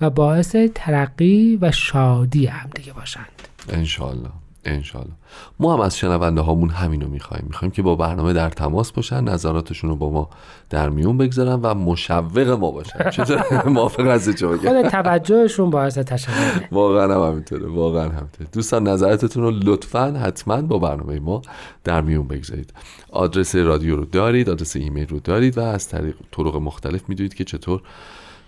و 0.01 0.09
باعث 0.09 0.55
ترقی 0.75 1.57
و 1.61 1.71
شادی 1.71 2.45
هم 2.45 2.69
دیگه 2.75 2.93
باشند. 2.93 3.47
انشالله 3.69 4.29
انشالله 4.65 5.13
ما 5.59 5.73
هم 5.73 5.79
از 5.79 5.97
شنونده 5.97 6.41
هامون 6.41 6.69
همینو 6.69 7.07
می‌خوایم. 7.07 7.45
می‌خوایم 7.47 7.71
که 7.71 7.81
با 7.81 7.95
برنامه 7.95 8.33
در 8.33 8.49
تماس 8.49 8.91
باشن 8.91 9.23
نظراتشون 9.23 9.89
رو 9.89 9.95
با 9.95 10.09
ما 10.09 10.29
در 10.69 10.89
میون 10.89 11.17
بگذارن 11.17 11.59
و 11.61 11.73
مشوق 11.73 12.57
ما 12.59 12.71
باشن. 12.71 13.09
چطور؟ 13.09 13.67
موافق 13.67 14.07
از 14.07 14.29
چه 14.29 14.47
خود 14.47 14.89
توجهشون 14.89 15.69
باعث 15.69 15.97
تشکر 15.97 16.31
واقعا 16.71 17.15
هم 17.15 17.31
همینطوره. 17.31 17.67
واقعا 17.67 18.03
همینطوره. 18.03 18.49
دوستان 18.53 18.87
نظراتتون 18.87 19.43
رو 19.43 19.51
لطفا 19.51 20.11
حتما 20.11 20.61
با 20.61 20.79
برنامه 20.79 21.19
ما 21.19 21.41
در 21.83 22.01
میون 22.01 22.27
بگذارید. 22.27 22.73
آدرس 23.11 23.55
رادیو 23.55 23.95
رو 23.95 24.05
دارید 24.05 24.49
آدرس 24.49 24.75
ایمیل 24.75 25.07
رو 25.07 25.19
دارید 25.19 25.57
و 25.57 25.61
از 25.61 25.87
طریق 25.87 26.15
طرق 26.31 26.55
مختلف 26.55 27.09
می‌دونید 27.09 27.33
که 27.33 27.43
چطور 27.43 27.81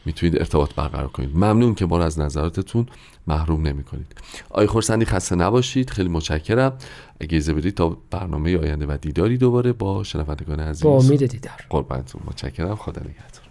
می‌تونید 0.06 0.38
ارتباط 0.38 0.76
برقرار 0.76 1.08
کنید. 1.08 1.36
ممنون 1.36 1.76
که 1.76 1.86
ما 1.86 1.98
رو 1.98 2.04
از 2.04 2.20
نظراتتون 2.20 2.86
محروم 3.28 3.68
نمی 3.68 3.84
کنید 3.84 4.16
آقای 4.50 4.68
خورسندی 4.68 5.06
خسته 5.06 5.36
نباشید. 5.36 5.90
خیلی 5.90 6.10
متشکرم. 6.10 6.78
اگه 7.20 7.36
اجازه 7.36 7.54
بدید 7.54 7.76
تا 7.76 7.98
برنامه 8.12 8.58
آینده 8.58 8.86
و 8.86 8.98
دیداری 9.02 9.38
دوباره 9.38 9.74
با 9.74 10.04
شنوندگان 10.04 10.60
عزیز 10.60 10.84
با 10.84 10.98
امید 10.98 11.26
دیدار. 11.26 11.66
قربانتون. 11.70 12.22
متشکرم. 12.26 12.76
خدا 12.76 13.02
نگهدار. 13.02 13.44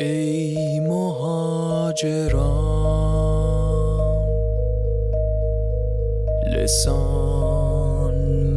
ای 0.00 0.80
مهاجران 0.80 2.40
لسان 6.56 7.19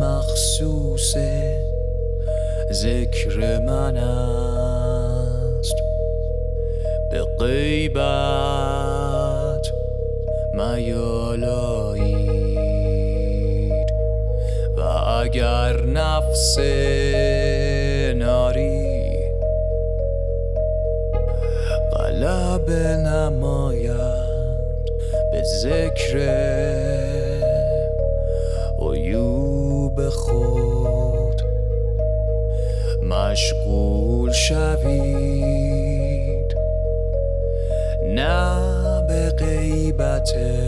مخصوص 0.04 1.16
ذکر 2.72 3.60
من 3.60 3.98
است. 3.98 5.76
به 7.12 7.24
غیبت 7.39 8.54
میالایید. 10.54 12.44
و 14.78 14.82
اگر 15.22 15.82
نفس 15.82 16.58
ناری 18.16 18.94
غلب 21.94 22.70
نماید 23.06 24.24
به 25.32 25.44
ذکر 25.44 26.42
غیبت 40.31 40.62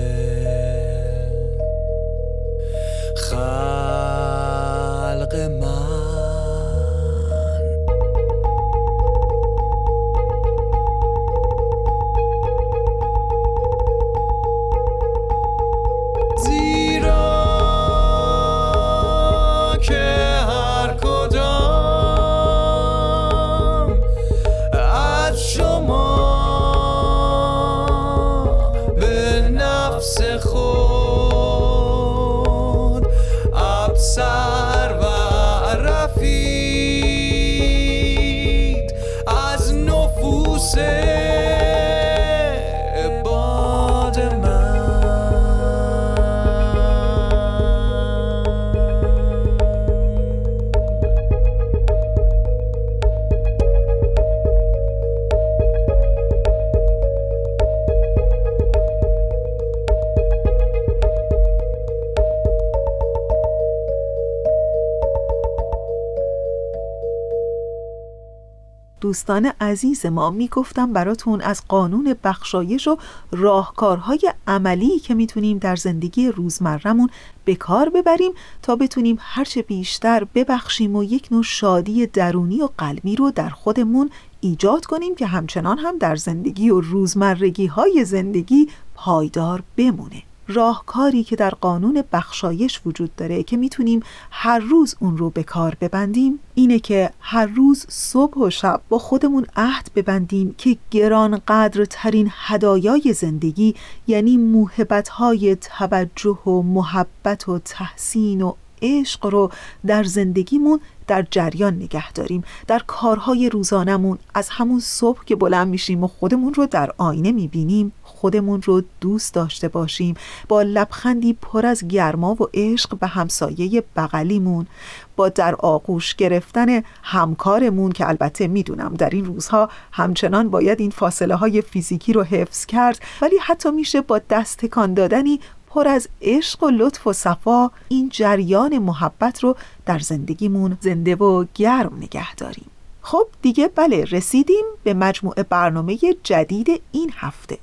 دوستان 69.06 69.52
عزیز 69.62 70.06
ما 70.06 70.30
می‌گفتم 70.30 70.94
براتون 70.94 71.42
از 71.42 71.62
قانون 71.68 72.16
بخشایش 72.24 72.88
و 72.88 72.98
راهکارهای 73.32 74.34
عملی 74.48 75.00
که 75.00 75.14
می‌تونیم 75.14 75.58
در 75.58 75.76
زندگی 75.76 76.28
روزمرمون 76.28 77.10
به 77.46 77.56
کار 77.56 77.90
ببریم 77.90 78.32
تا 78.62 78.76
بتونیم 78.76 79.18
هرچه 79.20 79.62
بیشتر 79.62 80.24
ببخشیم 80.24 80.96
و 80.96 81.04
یک 81.04 81.28
نوع 81.32 81.44
شادی 81.44 82.08
درونی 82.08 82.62
و 82.62 82.70
قلبی 82.78 83.16
رو 83.16 83.32
در 83.32 83.50
خودمون 83.50 84.10
ایجاد 84.42 84.86
کنیم 84.86 85.16
که 85.16 85.26
همچنان 85.26 85.78
هم 85.78 85.98
در 85.98 86.16
زندگی 86.16 86.70
و 86.70 86.80
روزمرگی 86.80 87.66
های 87.66 88.06
زندگی 88.06 88.70
پایدار 88.96 89.64
بمونه. 89.78 90.24
راهکاری 90.48 91.24
که 91.24 91.36
در 91.36 91.50
قانون 91.50 92.04
بخشایش 92.12 92.82
وجود 92.86 93.16
داره 93.16 93.44
که 93.44 93.58
می‌تونیم 93.58 94.00
هر 94.32 94.60
روز 94.60 94.96
اون 95.00 95.18
رو 95.18 95.30
به 95.30 95.44
کار 95.44 95.78
ببندیم 95.82 96.40
اینه 96.56 96.80
که 96.80 97.10
هر 97.20 97.46
روز 97.46 97.86
صبح 97.90 98.38
و 98.38 98.50
شب 98.50 98.82
با 98.90 99.00
خودمون 99.00 99.46
عهد 99.56 99.90
ببندیم 99.96 100.56
که 100.58 100.78
گران 100.92 101.42
قدرترین 101.48 102.32
هدایای 102.32 103.14
زندگی 103.14 103.76
یعنی 104.08 104.38
موهبت‌های 104.38 105.56
توجه 105.56 106.40
و 106.46 106.62
محبت 106.62 107.50
و 107.50 107.60
تحسین 107.60 108.42
و 108.42 108.54
عشق 108.82 109.26
رو 109.26 109.52
در 109.86 110.04
زندگیمون 110.04 110.80
در 111.08 111.28
جریان 111.32 111.76
نگه 111.76 112.12
داریم. 112.12 112.44
در 112.68 112.82
کارهای 112.88 113.50
روزانمون 113.50 114.18
از 114.34 114.50
همون 114.50 114.80
صبح 114.80 115.26
که 115.26 115.36
بلند 115.36 115.68
میشیم 115.68 116.04
و 116.04 116.08
خودمون 116.08 116.54
رو 116.54 116.66
در 116.66 116.92
آینه 116.98 117.32
می‌بینیم. 117.32 117.92
خودمون 118.26 118.62
رو 118.62 118.84
دوست 119.02 119.34
داشته 119.34 119.68
باشیم. 119.68 120.16
با 120.48 120.62
لبخندی 120.62 121.34
پر 121.34 121.66
از 121.66 121.88
گرما 121.88 122.34
و 122.34 122.48
عشق 122.54 122.98
به 122.98 123.08
همسایه 123.08 123.84
بغلیمون. 123.96 124.68
با 125.16 125.30
در 125.30 125.56
آغوش 125.56 126.16
گرفتن 126.16 126.84
همکارمون 127.04 127.92
که 127.92 128.08
البته 128.08 128.48
می‌دونم 128.48 128.94
در 128.94 129.10
این 129.10 129.26
روزها 129.26 129.70
همچنان 129.92 130.50
باید 130.50 130.80
این 130.80 130.92
فاصله 130.92 131.36
های 131.36 131.62
فیزیکی 131.62 132.14
رو 132.14 132.24
حفظ 132.24 132.66
کرد 132.66 133.00
ولی 133.22 133.36
حتی 133.42 133.72
میشه 133.72 134.02
با 134.02 134.22
دست 134.30 134.58
تکان 134.58 134.94
دادنی 134.94 135.40
پر 135.70 135.88
از 135.88 136.08
عشق 136.22 136.64
و 136.64 136.70
لطف 136.70 137.08
و 137.08 137.14
صفا 137.14 137.72
این 137.88 138.10
جریان 138.10 138.78
محبت 138.78 139.44
رو 139.44 139.56
در 139.86 140.00
زندگیمون 140.00 140.78
زنده 140.82 141.16
و 141.16 141.46
گرم 141.56 141.98
نگه 141.98 142.36
داریم. 142.36 142.70
خب 143.02 143.28
دیگه 143.42 143.68
بله 143.76 144.04
رسیدیم 144.04 144.66
به 144.84 144.94
مجموعه 144.94 145.44
برنامه 145.44 145.98
جدید 146.24 146.82
این 146.92 147.12
هفته. 147.16 147.58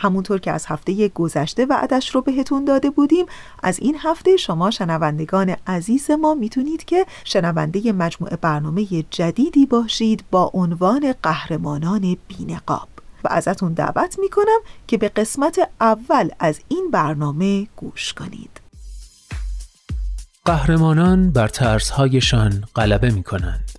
همونطور 0.00 0.38
که 0.38 0.52
از 0.52 0.66
هفته 0.66 1.08
گذشته 1.08 1.66
وعدش 1.66 2.14
رو 2.14 2.20
بهتون 2.20 2.64
داده 2.64 2.90
بودیم 2.90 3.26
از 3.62 3.78
این 3.78 3.96
هفته 3.98 4.36
شما 4.36 4.70
شنوندگان 4.70 5.56
عزیز 5.66 6.10
ما 6.10 6.34
می‌تونید 6.34 6.84
که 6.84 7.06
شنونده 7.24 7.92
مجموعه 7.92 8.36
برنامه 8.36 8.86
جدیدی 9.10 9.66
باشید 9.66 10.24
با 10.30 10.50
عنوان 10.54 11.14
قهرمانان 11.22 12.16
بینقاب 12.28 12.88
و 13.24 13.28
ازتون 13.30 13.72
دعوت 13.72 14.18
می‌کنم 14.18 14.58
که 14.86 14.96
به 14.96 15.08
قسمت 15.08 15.58
اول 15.80 16.28
از 16.38 16.60
این 16.68 16.90
برنامه 16.92 17.66
گوش 17.76 18.12
کنید 18.12 18.60
قهرمانان 20.44 21.30
بر 21.30 21.48
ترسهایشان 21.48 22.64
غلبه 22.74 23.10
می 23.10 23.22
کنند. 23.22 23.70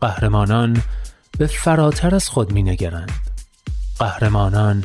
قهرمانان 0.00 0.82
به 1.38 1.46
فراتر 1.46 2.14
از 2.14 2.28
خود 2.28 2.52
می 2.52 2.62
نگرند. 2.62 3.12
قهرمانان 3.98 4.84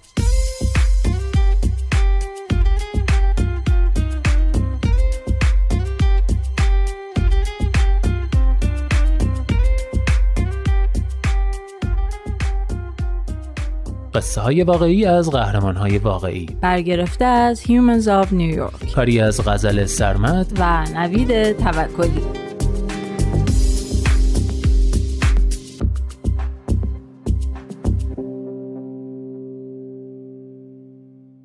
قصه 14.13 14.41
های 14.41 14.63
واقعی 14.63 15.05
از 15.05 15.29
قهرمان 15.29 15.75
های 15.75 15.97
واقعی. 15.97 16.45
برگرفته 16.61 17.25
از 17.25 17.61
Humans 17.61 18.05
of 18.05 18.27
New 18.27 18.57
York. 18.57 18.93
کاری 18.95 19.19
از 19.19 19.47
غزل 19.47 19.85
سرمد 19.85 20.47
و 20.59 20.85
نوید 20.95 21.51
توکلی. 21.57 22.21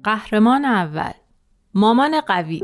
قهرمان 0.04 0.64
اول. 0.64 1.12
مامان 1.74 2.20
قوی. 2.20 2.60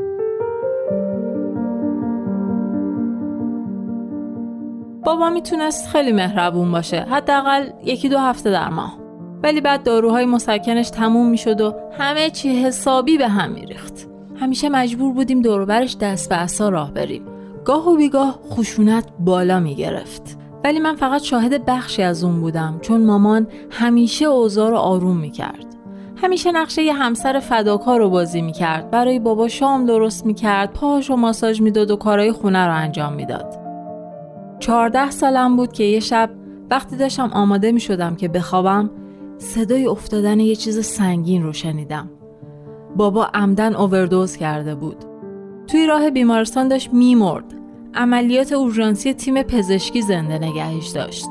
بابا 5.05 5.31
می‌تونست 5.31 5.89
خیلی 5.89 6.13
مهربون 6.13 6.73
باشه. 6.73 7.01
حداقل 7.01 7.67
یکی 7.85 8.09
دو 8.09 8.19
هفته 8.19 8.51
در 8.51 8.69
ماه. 8.69 9.02
ولی 9.43 9.61
بعد 9.61 9.83
داروهای 9.83 10.27
مسکنش 10.27 10.91
تموم 10.91 11.29
می‌شد 11.29 11.61
و 11.61 11.75
همه 11.99 12.31
چی 12.31 12.63
حسابی 12.63 13.19
به 13.19 13.29
هم 13.29 13.53
میریخت. 13.53 14.09
همیشه 14.37 14.69
مجبور 14.69 15.13
بودیم 15.13 15.43
دوروبرش 15.43 15.97
دست 15.97 16.29
به 16.29 16.35
عصا 16.35 16.69
راه 16.69 16.93
بریم. 16.93 17.23
گاه 17.65 17.89
و 17.89 17.97
بیگاه 17.97 18.39
خشونت 18.51 19.05
بالا 19.19 19.61
می‌گرفت. 19.61 20.39
ولی 20.65 20.79
من 20.79 20.97
فقط 20.97 21.23
شاهد 21.23 21.65
بخشی 21.65 22.03
از 22.03 22.25
اون 22.25 22.41
بودم 22.41 22.79
چون 22.81 23.05
مامان 23.05 23.47
همیشه 23.71 24.25
اوضاع 24.25 24.71
رو 24.71 24.77
آروم 24.77 25.17
می‌کرد. 25.17 25.67
همیشه 26.17 26.53
نقشه 26.53 26.83
یه 26.83 26.93
همسر 26.93 27.41
فداکار 27.41 27.99
رو 27.99 28.11
بازی 28.11 28.43
می‌کرد. 28.43 28.91
برای 28.91 29.19
بابا 29.19 29.49
شام 29.49 29.87
درست 29.87 30.27
می‌کرد 30.27 30.73
پاهاش 30.73 31.11
و 31.11 31.17
ماساژ 31.17 31.61
می‌داد 31.61 31.91
و 31.91 31.97
کارهای 31.97 32.33
خونه 32.33 32.67
رو 32.67 32.75
انجام 32.75 33.13
می‌داد. 33.13 33.59
چهارده 34.59 35.11
سالم 35.11 35.57
بود 35.57 35.73
که 35.73 35.85
یه 35.85 36.01
شب 36.01 36.31
وقتی 36.71 36.97
داشتم 36.97 37.31
آماده 37.33 37.73
می‌شدم 37.73 38.17
که 38.17 38.29
بخوابم 38.29 38.91
صدای 39.43 39.87
افتادن 39.87 40.41
یه 40.41 40.57
چیز 40.57 40.87
سنگین 40.87 41.43
رو 41.43 41.53
شنیدم. 41.53 42.11
بابا 42.97 43.25
عمدن 43.35 43.75
اووردوز 43.75 44.37
کرده 44.37 44.75
بود. 44.75 44.97
توی 45.67 45.87
راه 45.87 46.11
بیمارستان 46.11 46.69
داشت 46.69 46.93
میمرد. 46.93 47.45
عملیات 47.95 48.53
اورژانسی 48.53 49.13
تیم 49.15 49.43
پزشکی 49.43 50.03
زنده 50.03 50.39
نگهش 50.39 50.89
داشت. 50.89 51.29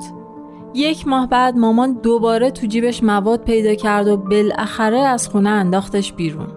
یک 0.74 1.08
ماه 1.08 1.28
بعد 1.28 1.58
مامان 1.58 1.94
دوباره 1.94 2.52
تو 2.52 2.68
جیبش 2.68 3.04
مواد 3.04 3.44
پیدا 3.44 3.76
کرد 3.76 4.08
و 4.08 4.18
بالاخره 4.18 5.00
از 5.00 5.28
خونه 5.28 5.50
انداختش 5.50 6.14
بیرون. 6.14 6.48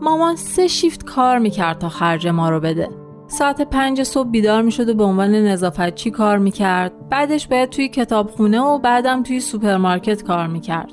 مامان 0.00 0.36
سه 0.36 0.66
شیفت 0.66 1.04
کار 1.04 1.38
می‌کرد 1.38 1.78
تا 1.78 1.88
خرج 1.88 2.28
ما 2.28 2.50
رو 2.50 2.60
بده. 2.60 2.88
ساعت 3.28 3.62
پنج 3.62 4.02
صبح 4.02 4.30
بیدار 4.30 4.62
می 4.62 4.72
شد 4.72 4.88
و 4.88 4.94
به 4.94 5.04
عنوان 5.04 5.34
نظافتچی 5.34 6.10
کار 6.10 6.38
می 6.38 6.50
کرد. 6.50 7.08
بعدش 7.08 7.48
باید 7.48 7.70
توی 7.70 7.88
کتابخونه 7.88 8.60
و 8.60 8.78
بعدم 8.78 9.22
توی 9.22 9.40
سوپرمارکت 9.40 10.22
کار 10.22 10.46
می 10.46 10.60
کرد. 10.60 10.92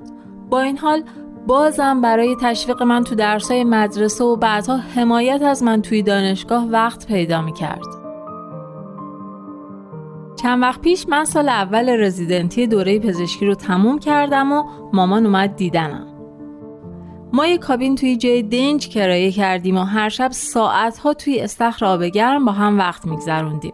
با 0.50 0.62
این 0.62 0.78
حال 0.78 1.04
بازم 1.48 2.02
برای 2.02 2.36
تشویق 2.42 2.84
من 2.84 3.04
تو 3.04 3.16
درسای 3.16 3.64
مدرسه 3.64 4.24
و 4.24 4.36
بعدها 4.36 4.78
حمایت 4.78 5.42
از 5.42 5.64
من 5.64 5.82
توی 5.82 6.02
دانشگاه 6.02 6.66
وقت 6.66 7.08
پیدا 7.08 7.42
می 7.42 7.54
کرد. 7.54 8.04
چند 10.36 10.62
وقت 10.62 10.82
پیش 10.82 11.08
من 11.10 11.26
سال 11.26 11.50
اول 11.50 11.90
رزیدنتی 11.90 12.68
دوره 12.68 13.00
پزشکی 13.00 13.46
رو 13.46 13.56
تموم 13.56 14.00
کردم 14.00 14.52
و 14.52 14.64
مامان 14.94 15.26
اومد 15.26 15.56
دیدنم. 15.56 16.13
ما 17.36 17.48
یه 17.48 17.58
کابین 17.58 17.96
توی 17.96 18.18
جای 18.18 18.44
دنج 18.44 18.90
کرایه 18.90 19.32
کردیم 19.32 19.78
و 19.78 19.84
هر 19.84 20.10
شب 20.10 20.32
ساعتها 20.32 21.14
توی 21.14 21.40
استخر 21.40 21.86
آب 21.86 22.04
گرم 22.04 22.46
با 22.46 22.52
هم 22.52 22.78
وقت 22.78 23.06
میگذروندیم. 23.06 23.74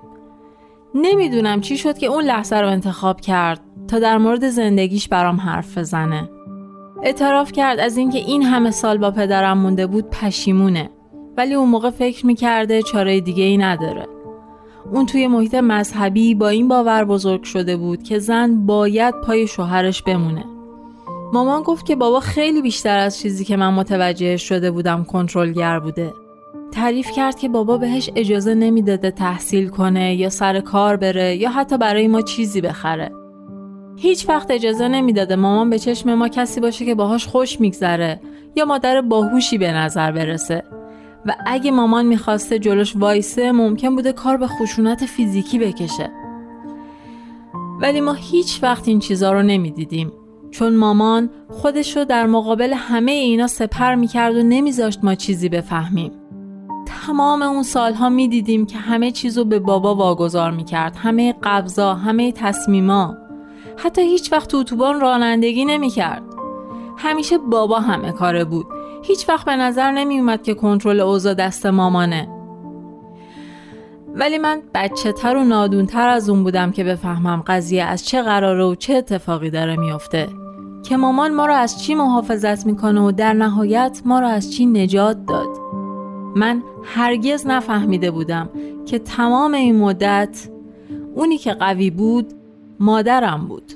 نمی‌دونم 0.96 1.62
چی 1.62 1.78
شد 1.78 1.98
که 1.98 2.08
اون 2.08 2.24
لحظه 2.24 2.56
رو 2.56 2.68
انتخاب 2.68 3.22
کرد 3.22 3.62
تا 3.88 4.00
در 4.00 4.18
مورد 4.18 4.50
زندگیش 4.50 5.08
برام 5.08 5.38
حرف 5.38 5.78
بزنه. 5.78 6.30
اعتراف 7.04 7.52
کرد 7.52 7.80
از 7.80 7.98
اینکه 7.98 8.18
این 8.18 8.44
همه 8.44 8.72
سال 8.72 8.98
با 8.98 9.12
پدرم 9.12 9.58
مونده 9.58 9.88
بود 9.88 10.10
پشیمونه 10.10 10.90
ولی 11.38 11.54
اون 11.54 11.70
موقع 11.70 11.90
فکر 11.90 12.26
می‌کرده 12.26 12.82
چاره 12.82 13.22
دیگه 13.22 13.44
ای 13.44 13.58
نداره. 13.58 14.08
اون 14.92 15.06
توی 15.06 15.28
محیط 15.28 15.56
مذهبی 15.56 16.36
با 16.36 16.48
این 16.50 16.68
باور 16.68 17.06
بزرگ 17.06 17.44
شده 17.44 17.78
بود 17.78 18.04
که 18.04 18.20
زن 18.20 18.66
باید 18.66 19.16
پای 19.26 19.48
شوهرش 19.48 20.04
بمونه. 20.04 20.46
مامان 21.34 21.64
گفت 21.64 21.86
که 21.86 21.96
بابا 21.96 22.20
خیلی 22.20 22.62
بیشتر 22.62 22.98
از 22.98 23.20
چیزی 23.20 23.46
که 23.46 23.58
من 23.58 23.74
متوجه 23.74 24.38
شده 24.38 24.72
بودم 24.72 25.04
کنترلگر 25.04 25.80
بوده. 25.80 26.14
تعریف 26.72 27.12
کرد 27.12 27.40
که 27.40 27.50
بابا 27.50 27.78
بهش 27.78 28.10
اجازه 28.16 28.54
نمی‌داده 28.54 29.12
تحصیل 29.12 29.70
کنه 29.70 30.16
یا 30.16 30.30
سر 30.30 30.60
کار 30.60 30.96
بره 30.96 31.36
یا 31.36 31.50
حتی 31.50 31.78
برای 31.78 32.08
ما 32.08 32.22
چیزی 32.22 32.62
بخره. 32.62 33.12
هیچ 33.98 34.30
وقت 34.30 34.52
اجازه 34.52 34.88
نمی‌داده 34.88 35.36
مامان 35.36 35.70
به 35.70 35.80
چشم 35.80 36.14
ما 36.14 36.28
کسی 36.28 36.62
باشه 36.62 36.86
که 36.86 36.96
باهاش 36.96 37.28
خوش 37.28 37.62
میگذره 37.62 38.22
یا 38.56 38.66
مادر 38.66 39.02
باهوشی 39.02 39.58
به 39.58 39.72
نظر 39.72 40.12
برسه. 40.12 40.64
و 41.26 41.36
اگه 41.46 41.72
مامان 41.72 42.06
می‌خواسته 42.06 42.60
جلوش 42.60 42.96
وایسه 42.96 43.52
ممکن 43.52 43.96
بوده 43.96 44.14
کار 44.14 44.38
به 44.38 44.48
خشونت 44.48 45.06
فیزیکی 45.06 45.60
بکشه. 45.60 46.12
ولی 47.82 48.02
ما 48.02 48.14
هیچ 48.14 48.60
وقت 48.64 48.88
این 48.88 49.00
چیزا 49.00 49.32
رو 49.32 49.42
نمی‌دیدیم. 49.42 50.12
چون 50.52 50.76
مامان 50.76 51.30
خودش 51.50 51.98
رو 51.98 52.06
در 52.06 52.26
مقابل 52.26 52.74
همه 52.74 53.12
اینا 53.12 53.48
سپر 53.48 53.96
می‌کرد 53.96 54.36
و 54.36 54.44
نمیذاشت 54.44 55.00
ما 55.04 55.16
چیزی 55.16 55.50
بفهمیم. 55.50 56.12
تمام 56.86 57.42
اون 57.42 57.64
سالها 57.64 58.10
می‌دیدیم 58.10 58.66
که 58.66 58.78
همه 58.78 59.12
چیزو 59.12 59.46
به 59.46 59.60
بابا 59.60 59.96
واگذار 59.96 60.52
می‌کرد. 60.52 60.96
همه 60.96 61.36
قبضا، 61.44 61.94
همه 61.94 62.32
تصمیما. 62.32 63.18
حتی 63.78 64.02
هیچ 64.02 64.32
وقت 64.32 64.50
تو 64.50 64.58
اتوبان 64.58 65.00
رانندگی 65.00 65.66
نمی‌کرد. 65.66 66.24
همیشه 66.98 67.38
بابا 67.38 67.80
همه 67.80 68.12
کاره 68.12 68.46
بود. 68.46 68.66
هیچ 69.04 69.30
وقت 69.30 69.46
به 69.46 69.56
نظر 69.56 69.92
نمیومد 69.92 70.44
که 70.44 70.54
کنترل 70.54 71.00
اوضاع 71.00 71.34
دست 71.34 71.66
مامانه. 71.66 72.28
ولی 74.16 74.38
من 74.38 74.62
بچه 74.74 75.12
تر 75.12 75.36
و 75.36 75.44
نادونتر 75.44 76.10
از 76.10 76.30
اون 76.30 76.44
بودم 76.44 76.72
که 76.72 76.84
بفهمم 76.84 77.44
قضیه 77.48 77.84
از 77.84 78.06
چه 78.06 78.22
قراره 78.22 78.64
و 78.64 78.76
چه 78.76 78.96
اتفاقی 78.96 79.50
داره 79.50 79.76
میافته 79.76 80.28
که 80.84 80.98
مامان 80.98 81.34
ما 81.34 81.46
رو 81.46 81.54
از 81.54 81.84
چی 81.84 81.96
محافظت 81.96 82.66
می‌کنه 82.66 83.02
و 83.02 83.12
در 83.12 83.34
نهایت 83.34 84.02
ما 84.06 84.20
رو 84.20 84.28
از 84.28 84.54
چی 84.54 84.66
نجات 84.66 85.26
داد. 85.26 85.50
من 86.36 86.64
هرگز 86.84 87.48
نفهمیده 87.48 88.12
بودم 88.12 88.50
که 88.86 89.00
تمام 89.00 89.54
این 89.54 89.76
مدت 89.76 90.50
اونی 91.16 91.38
که 91.38 91.54
قوی 91.54 91.90
بود 91.90 92.34
مادرم 92.80 93.48
بود. 93.48 93.74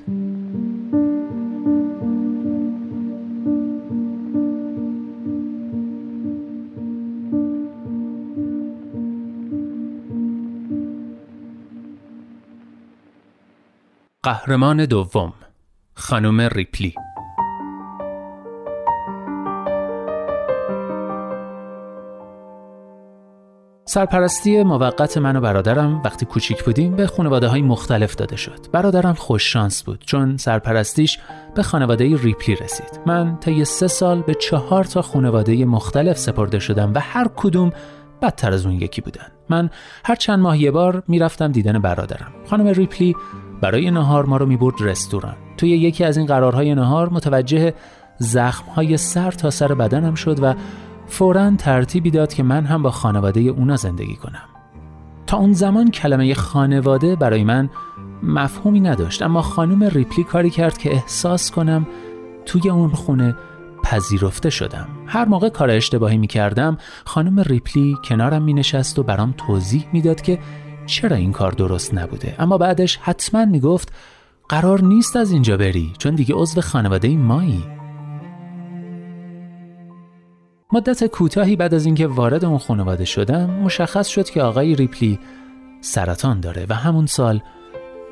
قهرمان 14.22 14.84
دوم 14.84 15.32
خانم 15.96 16.40
ریپلی 16.40 16.94
سرپرستی 23.84 24.62
موقت 24.62 25.18
من 25.18 25.36
و 25.36 25.40
برادرم 25.40 26.02
وقتی 26.04 26.26
کوچیک 26.26 26.64
بودیم 26.64 26.96
به 26.96 27.06
خانواده 27.06 27.48
های 27.48 27.62
مختلف 27.62 28.14
داده 28.14 28.36
شد. 28.36 28.58
برادرم 28.72 29.14
خوش 29.14 29.52
شانس 29.52 29.82
بود 29.82 30.04
چون 30.06 30.36
سرپرستیش 30.36 31.18
به 31.54 31.62
خانواده 31.62 32.16
ریپلی 32.16 32.56
رسید. 32.56 33.00
من 33.06 33.38
طی 33.40 33.64
سه 33.64 33.88
سال 33.88 34.22
به 34.22 34.34
چهار 34.34 34.84
تا 34.84 35.02
خانواده 35.02 35.64
مختلف 35.64 36.18
سپرده 36.18 36.58
شدم 36.58 36.92
و 36.94 37.00
هر 37.00 37.28
کدوم 37.36 37.72
بدتر 38.22 38.52
از 38.52 38.66
اون 38.66 38.74
یکی 38.74 39.00
بودن. 39.00 39.26
من 39.48 39.70
هر 40.04 40.14
چند 40.14 40.38
ماه 40.38 40.58
یه 40.58 40.70
بار 40.70 41.02
می‌رفتم 41.08 41.52
دیدن 41.52 41.78
برادرم. 41.78 42.32
خانم 42.50 42.66
ریپلی 42.66 43.16
برای 43.64 43.90
نهار 43.90 44.26
ما 44.26 44.36
رو 44.36 44.46
می‌برد 44.46 44.74
رستوران. 44.80 45.34
توی 45.56 45.70
یکی 45.70 46.04
از 46.04 46.16
این 46.16 46.26
قرارهای 46.26 46.74
نهار 46.74 47.08
متوجه 47.08 47.74
زخمهای 48.18 48.96
سر 48.96 49.30
تا 49.30 49.50
سر 49.50 49.74
بدنم 49.74 50.14
شد 50.14 50.38
و 50.42 50.54
فورا 51.06 51.56
ترتیبی 51.56 52.10
داد 52.10 52.34
که 52.34 52.42
من 52.42 52.64
هم 52.64 52.82
با 52.82 52.90
خانواده 52.90 53.40
اونا 53.40 53.76
زندگی 53.76 54.16
کنم. 54.16 54.42
تا 55.26 55.36
اون 55.36 55.52
زمان 55.52 55.90
کلمه 55.90 56.34
خانواده 56.34 57.16
برای 57.16 57.44
من 57.44 57.70
مفهومی 58.22 58.80
نداشت 58.80 59.22
اما 59.22 59.42
خانم 59.42 59.84
ریپلی 59.84 60.24
کاری 60.24 60.50
کرد 60.50 60.78
که 60.78 60.92
احساس 60.92 61.50
کنم 61.50 61.86
توی 62.46 62.70
اون 62.70 62.90
خونه 62.90 63.36
پذیرفته 63.82 64.50
شدم. 64.50 64.88
هر 65.06 65.24
موقع 65.24 65.48
کار 65.48 65.70
اشتباهی 65.70 66.18
می 66.18 66.26
کردم 66.26 66.78
خانم 67.04 67.40
ریپلی 67.40 67.96
کنارم 68.08 68.42
می 68.42 68.52
نشست 68.52 68.98
و 68.98 69.02
برام 69.02 69.34
توضیح 69.38 69.86
می‌داد 69.92 70.20
که 70.20 70.38
چرا 70.86 71.16
این 71.16 71.32
کار 71.32 71.52
درست 71.52 71.94
نبوده؟ 71.94 72.34
اما 72.38 72.58
بعدش 72.58 72.96
حتما 73.02 73.44
می 73.44 73.60
گفت 73.60 73.92
قرار 74.48 74.80
نیست 74.80 75.16
از 75.16 75.30
اینجا 75.30 75.56
بری 75.56 75.92
چون 75.98 76.14
دیگه 76.14 76.34
عضو 76.34 76.60
خانواده 76.60 77.16
مایی. 77.16 77.64
مدت 80.72 81.04
کوتاهی 81.04 81.56
بعد 81.56 81.74
از 81.74 81.86
اینکه 81.86 82.06
وارد 82.06 82.44
اون 82.44 82.58
خانواده 82.58 83.04
شدم 83.04 83.50
مشخص 83.50 84.08
شد 84.08 84.30
که 84.30 84.42
آقای 84.42 84.74
ریپلی 84.74 85.18
سرطان 85.80 86.40
داره 86.40 86.66
و 86.68 86.74
همون 86.74 87.06
سال 87.06 87.40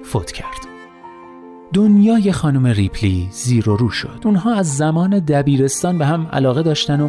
فوت 0.04 0.32
کرد. 0.32 0.66
دنیای 1.72 2.32
خانم 2.32 2.66
ریپلی 2.66 3.28
زیر 3.30 3.68
و 3.68 3.76
رو 3.76 3.90
شد. 3.90 4.20
اونها 4.24 4.54
از 4.54 4.76
زمان 4.76 5.18
دبیرستان 5.18 5.98
به 5.98 6.06
هم 6.06 6.26
علاقه 6.32 6.62
داشتن 6.62 7.00
و 7.00 7.08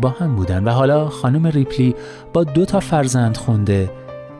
با 0.00 0.08
هم 0.08 0.36
بودن 0.36 0.64
و 0.64 0.70
حالا 0.70 1.08
خانم 1.08 1.46
ریپلی 1.46 1.94
با 2.32 2.44
دو 2.44 2.64
تا 2.64 2.80
فرزند 2.80 3.36
خونده 3.36 3.90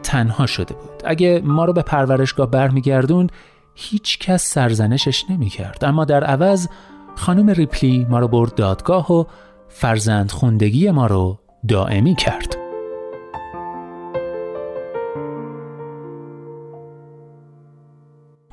تنها 0.02 0.46
شده 0.46 0.74
بود 0.74 1.02
اگه 1.04 1.40
ما 1.44 1.64
رو 1.64 1.72
به 1.72 1.82
پرورشگاه 1.82 2.50
برمیگردوند 2.50 3.32
هیچ 3.74 4.18
کس 4.18 4.44
سرزنشش 4.44 5.24
نمی‌کرد 5.30 5.84
اما 5.84 6.04
در 6.04 6.24
عوض 6.24 6.68
خانم 7.16 7.50
ریپلی 7.50 8.06
ما 8.10 8.18
رو 8.18 8.28
برد 8.28 8.54
دادگاه 8.54 9.12
و 9.12 9.24
فرزند 9.68 10.30
خوندگی 10.30 10.90
ما 10.90 11.06
رو 11.06 11.38
دائمی 11.68 12.14
کرد 12.14 12.56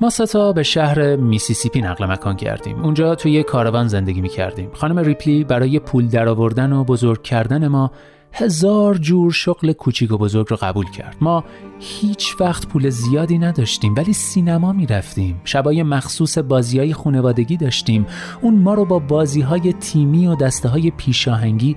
ما 0.00 0.10
سه 0.10 0.38
تا 0.38 0.52
به 0.52 0.62
شهر 0.62 1.16
میسیسیپی 1.16 1.80
نقل 1.80 2.06
مکان 2.06 2.36
کردیم. 2.36 2.82
اونجا 2.82 3.14
توی 3.14 3.32
یه 3.32 3.42
کاروان 3.42 3.88
زندگی 3.88 4.20
می 4.20 4.28
کردیم. 4.28 4.70
خانم 4.72 4.98
ریپلی 4.98 5.44
برای 5.44 5.78
پول 5.78 6.08
درآوردن 6.08 6.72
و 6.72 6.84
بزرگ 6.84 7.22
کردن 7.22 7.68
ما 7.68 7.90
هزار 8.38 8.94
جور 8.94 9.32
شغل 9.32 9.72
کوچیک 9.72 10.12
و 10.12 10.18
بزرگ 10.18 10.46
رو 10.50 10.56
قبول 10.56 10.90
کرد. 10.90 11.16
ما 11.20 11.44
هیچ 11.78 12.36
وقت 12.40 12.66
پول 12.66 12.90
زیادی 12.90 13.38
نداشتیم 13.38 13.94
ولی 13.94 14.12
سینما 14.12 14.72
می 14.72 14.86
رفتیم. 14.86 15.40
شبای 15.44 15.82
مخصوص 15.82 16.38
بازی 16.38 16.78
های 16.78 16.92
خونوادگی 16.92 17.56
داشتیم. 17.56 18.06
اون 18.40 18.54
ما 18.54 18.74
رو 18.74 18.84
با 18.84 18.98
بازی 18.98 19.40
های 19.40 19.72
تیمی 19.72 20.26
و 20.26 20.34
دسته 20.34 20.68
های 20.68 20.90
پیشاهنگی 20.90 21.76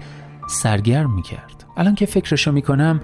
سرگرم 0.49 1.16
می 1.16 1.22
کرد. 1.22 1.66
الان 1.78 1.95
که 1.95 2.05
فکرشو 2.05 2.51
می 2.51 2.62
کنم 2.62 3.01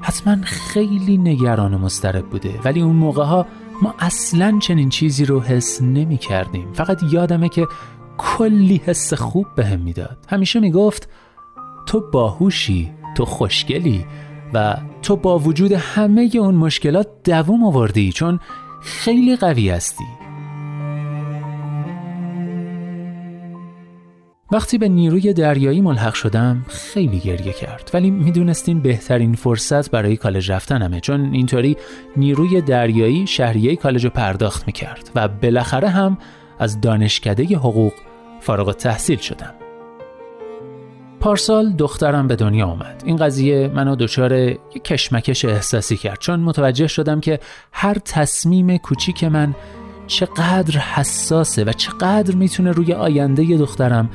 حتما 0.00 0.36
خیلی 0.42 1.18
نگران 1.18 1.74
و 1.74 1.78
مسترب 1.78 2.26
بوده 2.26 2.60
ولی 2.64 2.80
اون 2.80 2.96
موقع 2.96 3.24
ها 3.24 3.46
ما 3.82 3.94
اصلا 3.98 4.58
چنین 4.62 4.88
چیزی 4.88 5.24
رو 5.24 5.40
حس 5.40 5.82
نمی 5.82 6.16
کردیم 6.16 6.72
فقط 6.72 7.00
یادمه 7.12 7.48
که 7.48 7.66
کلی 8.18 8.80
حس 8.84 9.14
خوب 9.14 9.46
به 9.56 9.66
هم 9.66 9.80
می‌داد 9.80 10.18
همیشه 10.28 10.60
می‌گفت 10.60 11.08
تو 11.86 12.00
باهوشی 12.12 12.90
تو 13.16 13.24
خوشگلی 13.24 14.06
و 14.54 14.76
تو 15.02 15.16
با 15.16 15.38
وجود 15.38 15.72
همه 15.72 16.30
اون 16.34 16.54
مشکلات 16.54 17.08
دووم 17.24 17.64
آوردی 17.64 18.12
چون 18.12 18.40
خیلی 18.82 19.36
قوی 19.36 19.70
هستی. 19.70 20.04
وقتی 24.52 24.78
به 24.78 24.88
نیروی 24.88 25.32
دریایی 25.32 25.80
ملحق 25.80 26.14
شدم 26.14 26.64
خیلی 26.68 27.18
گریه 27.18 27.52
کرد. 27.52 27.90
ولی 27.94 28.10
می‌دونستین 28.10 28.80
بهترین 28.80 29.34
فرصت 29.34 29.90
برای 29.90 30.16
کالج 30.16 30.52
رفتنمه 30.52 31.00
چون 31.00 31.34
اینطوری 31.34 31.76
نیروی 32.16 32.60
دریایی 32.60 33.26
شهریه 33.26 33.76
کالج 33.76 34.04
رو 34.04 34.10
پرداخت 34.10 34.66
می‌کرد 34.66 35.10
و 35.14 35.28
بالاخره 35.28 35.88
هم 35.88 36.18
از 36.58 36.80
دانشکده 36.80 37.56
حقوق 37.56 37.92
فارغ 38.40 38.72
تحصیل 38.72 39.18
شدم. 39.18 39.54
پارسال 41.20 41.72
دخترم 41.72 42.28
به 42.28 42.36
دنیا 42.36 42.66
آمد. 42.66 43.02
این 43.06 43.16
قضیه 43.16 43.68
منو 43.68 43.96
دچار 43.96 44.32
یک 44.32 44.84
کشمکش 44.84 45.44
احساسی 45.44 45.96
کرد 45.96 46.18
چون 46.18 46.40
متوجه 46.40 46.86
شدم 46.86 47.20
که 47.20 47.40
هر 47.72 47.94
تصمیم 47.94 48.76
کوچیک 48.76 49.24
من 49.24 49.54
چقدر 50.06 50.78
حساسه 50.78 51.64
و 51.64 51.72
چقدر 51.72 52.34
می‌تونه 52.34 52.72
روی 52.72 52.92
آینده 52.92 53.56
دخترم 53.56 54.10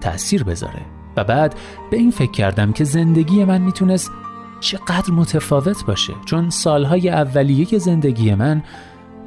تأثیر 0.00 0.44
بذاره. 0.44 0.80
و 1.16 1.24
بعد 1.24 1.54
به 1.90 1.96
این 1.96 2.10
فکر 2.10 2.30
کردم 2.30 2.72
که 2.72 2.84
زندگی 2.84 3.44
من 3.44 3.60
می‌تونست 3.60 4.10
چقدر 4.60 5.10
متفاوت 5.12 5.86
باشه 5.86 6.12
چون 6.24 6.50
سالهای 6.50 7.08
اولیه 7.08 7.78
زندگی 7.78 8.34
من 8.34 8.62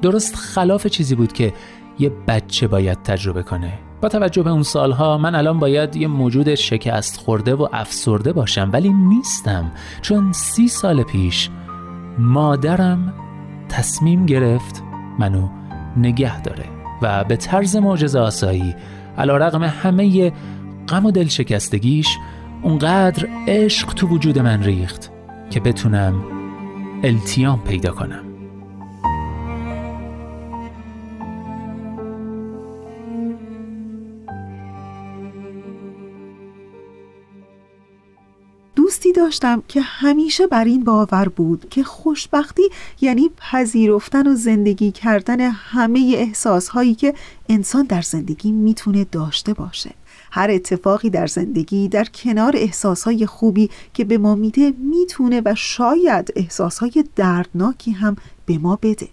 درست 0.01 0.35
خلاف 0.35 0.87
چیزی 0.87 1.15
بود 1.15 1.33
که 1.33 1.53
یه 1.99 2.11
بچه 2.27 2.67
باید 2.67 3.03
تجربه 3.03 3.43
کنه. 3.43 3.73
با 4.03 4.09
توجه 4.09 4.43
به 4.43 4.49
اون 4.49 4.63
سالها 4.63 5.17
من 5.17 5.35
الان 5.35 5.59
باید 5.59 5.95
یه 5.95 6.07
موجود 6.07 6.55
شکست 6.55 7.17
خورده 7.17 7.55
و 7.55 7.67
افسرده 7.73 8.33
باشم 8.33 8.69
ولی 8.73 8.93
نیستم 8.93 9.71
چون 10.01 10.31
سی 10.31 10.67
سال 10.67 11.03
پیش 11.03 11.49
مادرم 12.19 13.13
تصمیم 13.69 14.25
گرفت 14.25 14.83
منو 15.19 15.49
نگه 15.97 16.41
داره 16.41 16.65
و 17.01 17.23
به 17.23 17.35
طرز 17.35 17.75
معجزه 17.75 18.19
آسایی 18.19 18.75
علا 19.17 19.37
رقم 19.37 19.63
همه 19.63 20.33
غم 20.87 21.05
و 21.05 21.11
دل 21.11 21.27
شکستگیش 21.27 22.17
اونقدر 22.61 23.27
عشق 23.47 23.93
تو 23.93 24.07
وجود 24.07 24.39
من 24.39 24.63
ریخت 24.63 25.11
که 25.49 25.59
بتونم 25.59 26.23
التیام 27.03 27.61
پیدا 27.61 27.91
کنم. 27.91 28.32
داشتم 39.23 39.63
که 39.67 39.81
همیشه 39.81 40.47
بر 40.47 40.65
این 40.65 40.83
باور 40.83 41.29
بود 41.29 41.69
که 41.69 41.83
خوشبختی 41.83 42.61
یعنی 43.01 43.29
پذیرفتن 43.37 44.27
و 44.27 44.35
زندگی 44.35 44.91
کردن 44.91 45.39
همه 45.39 46.13
احساسهایی 46.15 46.95
که 46.95 47.13
انسان 47.49 47.85
در 47.85 48.01
زندگی 48.01 48.51
می‌تونه 48.51 49.03
داشته 49.03 49.53
باشه. 49.53 49.91
هر 50.31 50.51
اتفاقی 50.51 51.09
در 51.09 51.27
زندگی 51.27 51.87
در 51.87 52.03
کنار 52.03 52.55
احساسهای 52.55 53.25
خوبی 53.25 53.69
که 53.93 54.03
به 54.05 54.17
ما 54.17 54.35
میده 54.35 54.73
می‌تونه 54.77 55.41
و 55.45 55.55
شاید 55.55 56.33
احساسهای 56.35 57.03
دردناکی 57.15 57.91
هم 57.91 58.15
به 58.45 58.57
ما 58.57 58.79
بده. 58.81 59.07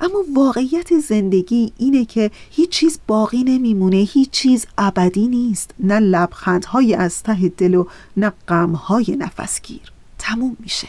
اما 0.00 0.24
واقعیت 0.34 0.98
زندگی 0.98 1.72
اینه 1.78 2.04
که 2.04 2.30
هیچ 2.50 2.70
چیز 2.70 2.98
باقی 3.06 3.44
نمیمونه 3.44 3.96
هیچ 3.96 4.30
چیز 4.30 4.66
ابدی 4.78 5.28
نیست. 5.28 5.70
نه 5.80 6.00
لبخندهای 6.00 6.94
از 6.94 7.22
ته 7.22 7.48
دل 7.48 7.74
و 7.74 7.84
نه 8.16 8.32
غمهای 8.48 9.16
نفسگیر. 9.18 9.92
تموم 10.18 10.56
میشه. 10.60 10.88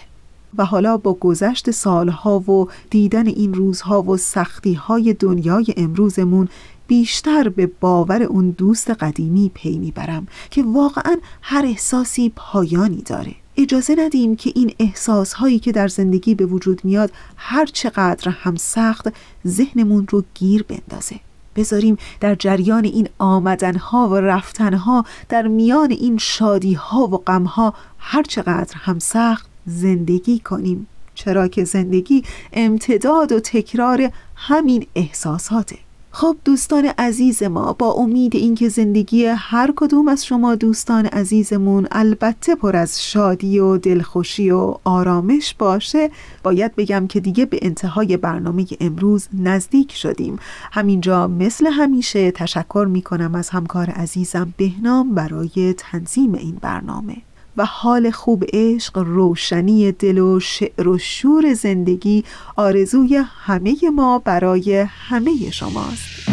و 0.58 0.66
حالا 0.66 0.98
با 0.98 1.14
گذشت 1.14 1.72
سالها 1.72 2.40
و 2.40 2.68
دیدن 2.90 3.28
این 3.28 3.54
روزها 3.54 4.02
و 4.02 4.18
سختیهای 4.18 5.14
دنیای 5.14 5.66
امروزمون 5.78 6.48
بیشتر 6.88 7.50
به 7.50 7.72
باور 7.80 8.24
اون 8.24 8.50
دوست 8.50 8.90
قدیمی 8.90 9.52
پی 9.54 9.78
می‌برم 9.78 10.28
که 10.52 10.64
واقعا 10.64 11.18
هر 11.42 11.66
احساسی 11.66 12.32
پایانی 12.36 13.02
داره. 13.02 13.36
اجازه 13.62 13.96
ندیم 13.98 14.36
که 14.36 14.52
این 14.56 14.74
احساس 14.80 15.34
هایی 15.34 15.60
که 15.60 15.72
در 15.72 15.88
زندگی 15.88 16.36
به 16.36 16.46
وجود 16.46 16.86
میاد 16.86 17.12
هر 17.38 17.66
چقدر 17.66 18.32
هم 18.32 18.56
سخت 18.56 19.08
ذهنمون 19.48 20.08
رو 20.10 20.24
گیر 20.34 20.64
بندازه. 20.64 21.16
بذاریم 21.56 21.98
در 22.20 22.36
جریان 22.36 22.84
این 22.84 23.10
آمدنها 23.18 24.10
و 24.10 24.16
رفتنها 24.16 25.06
در 25.30 25.48
میان 25.48 25.92
این 25.92 26.18
شادیها 26.18 27.08
و 27.08 27.18
غمها 27.18 27.74
هر 28.00 28.24
چقدر 28.24 28.76
هم 28.76 29.00
سخت 29.00 29.48
زندگی 29.66 30.40
کنیم. 30.40 30.88
چرا 31.16 31.48
که 31.48 31.64
زندگی 31.64 32.24
امتداد 32.54 33.32
و 33.32 33.40
تکرار 33.40 34.12
همین 34.36 34.88
احساساته. 34.96 35.78
خب 36.12 36.38
دوستان 36.46 36.86
عزیز 36.86 37.44
ما 37.44 37.74
با 37.74 37.92
امید 37.92 38.36
اینکه 38.36 38.70
زندگی 38.70 39.26
هر 39.26 39.74
کدوم 39.76 40.08
از 40.08 40.26
شما 40.26 40.56
دوستان 40.56 41.06
عزیزمون 41.06 41.88
البته 41.92 42.56
پر 42.56 42.76
از 42.76 43.04
شادی 43.04 43.60
و 43.60 43.78
دلخوشی 43.78 44.52
و 44.52 44.76
آرامش 44.84 45.56
باشه 45.60 46.10
باید 46.44 46.76
بگم 46.76 47.08
که 47.08 47.20
دیگه 47.20 47.46
به 47.46 47.60
انتهای 47.62 48.18
برنامه 48.18 48.66
امروز 48.80 49.28
نزدیک 49.34 49.92
شدیم. 49.92 50.40
همینجا 50.72 51.28
مثل 51.28 51.68
همیشه 51.68 52.32
تشکر 52.32 52.88
می 52.90 53.02
کنم 53.02 53.36
از 53.36 53.50
همکار 53.50 53.90
عزیزم 53.90 54.54
بهنام 54.58 55.16
برای 55.16 55.74
تنظیم 55.78 56.34
این 56.34 56.58
برنامه. 56.62 57.16
و 57.58 57.66
حال 57.66 58.12
خوب 58.12 58.44
عشق 58.54 58.98
روشنی 58.98 59.92
دل 59.92 60.18
و 60.18 60.40
شعر 60.40 60.88
و 60.88 60.98
شور 60.98 61.54
زندگی 61.54 62.24
آرزوی 62.56 63.16
همه 63.16 63.76
ما 63.96 64.20
برای 64.20 64.86
همه 64.90 65.52
شماست. 65.52 66.30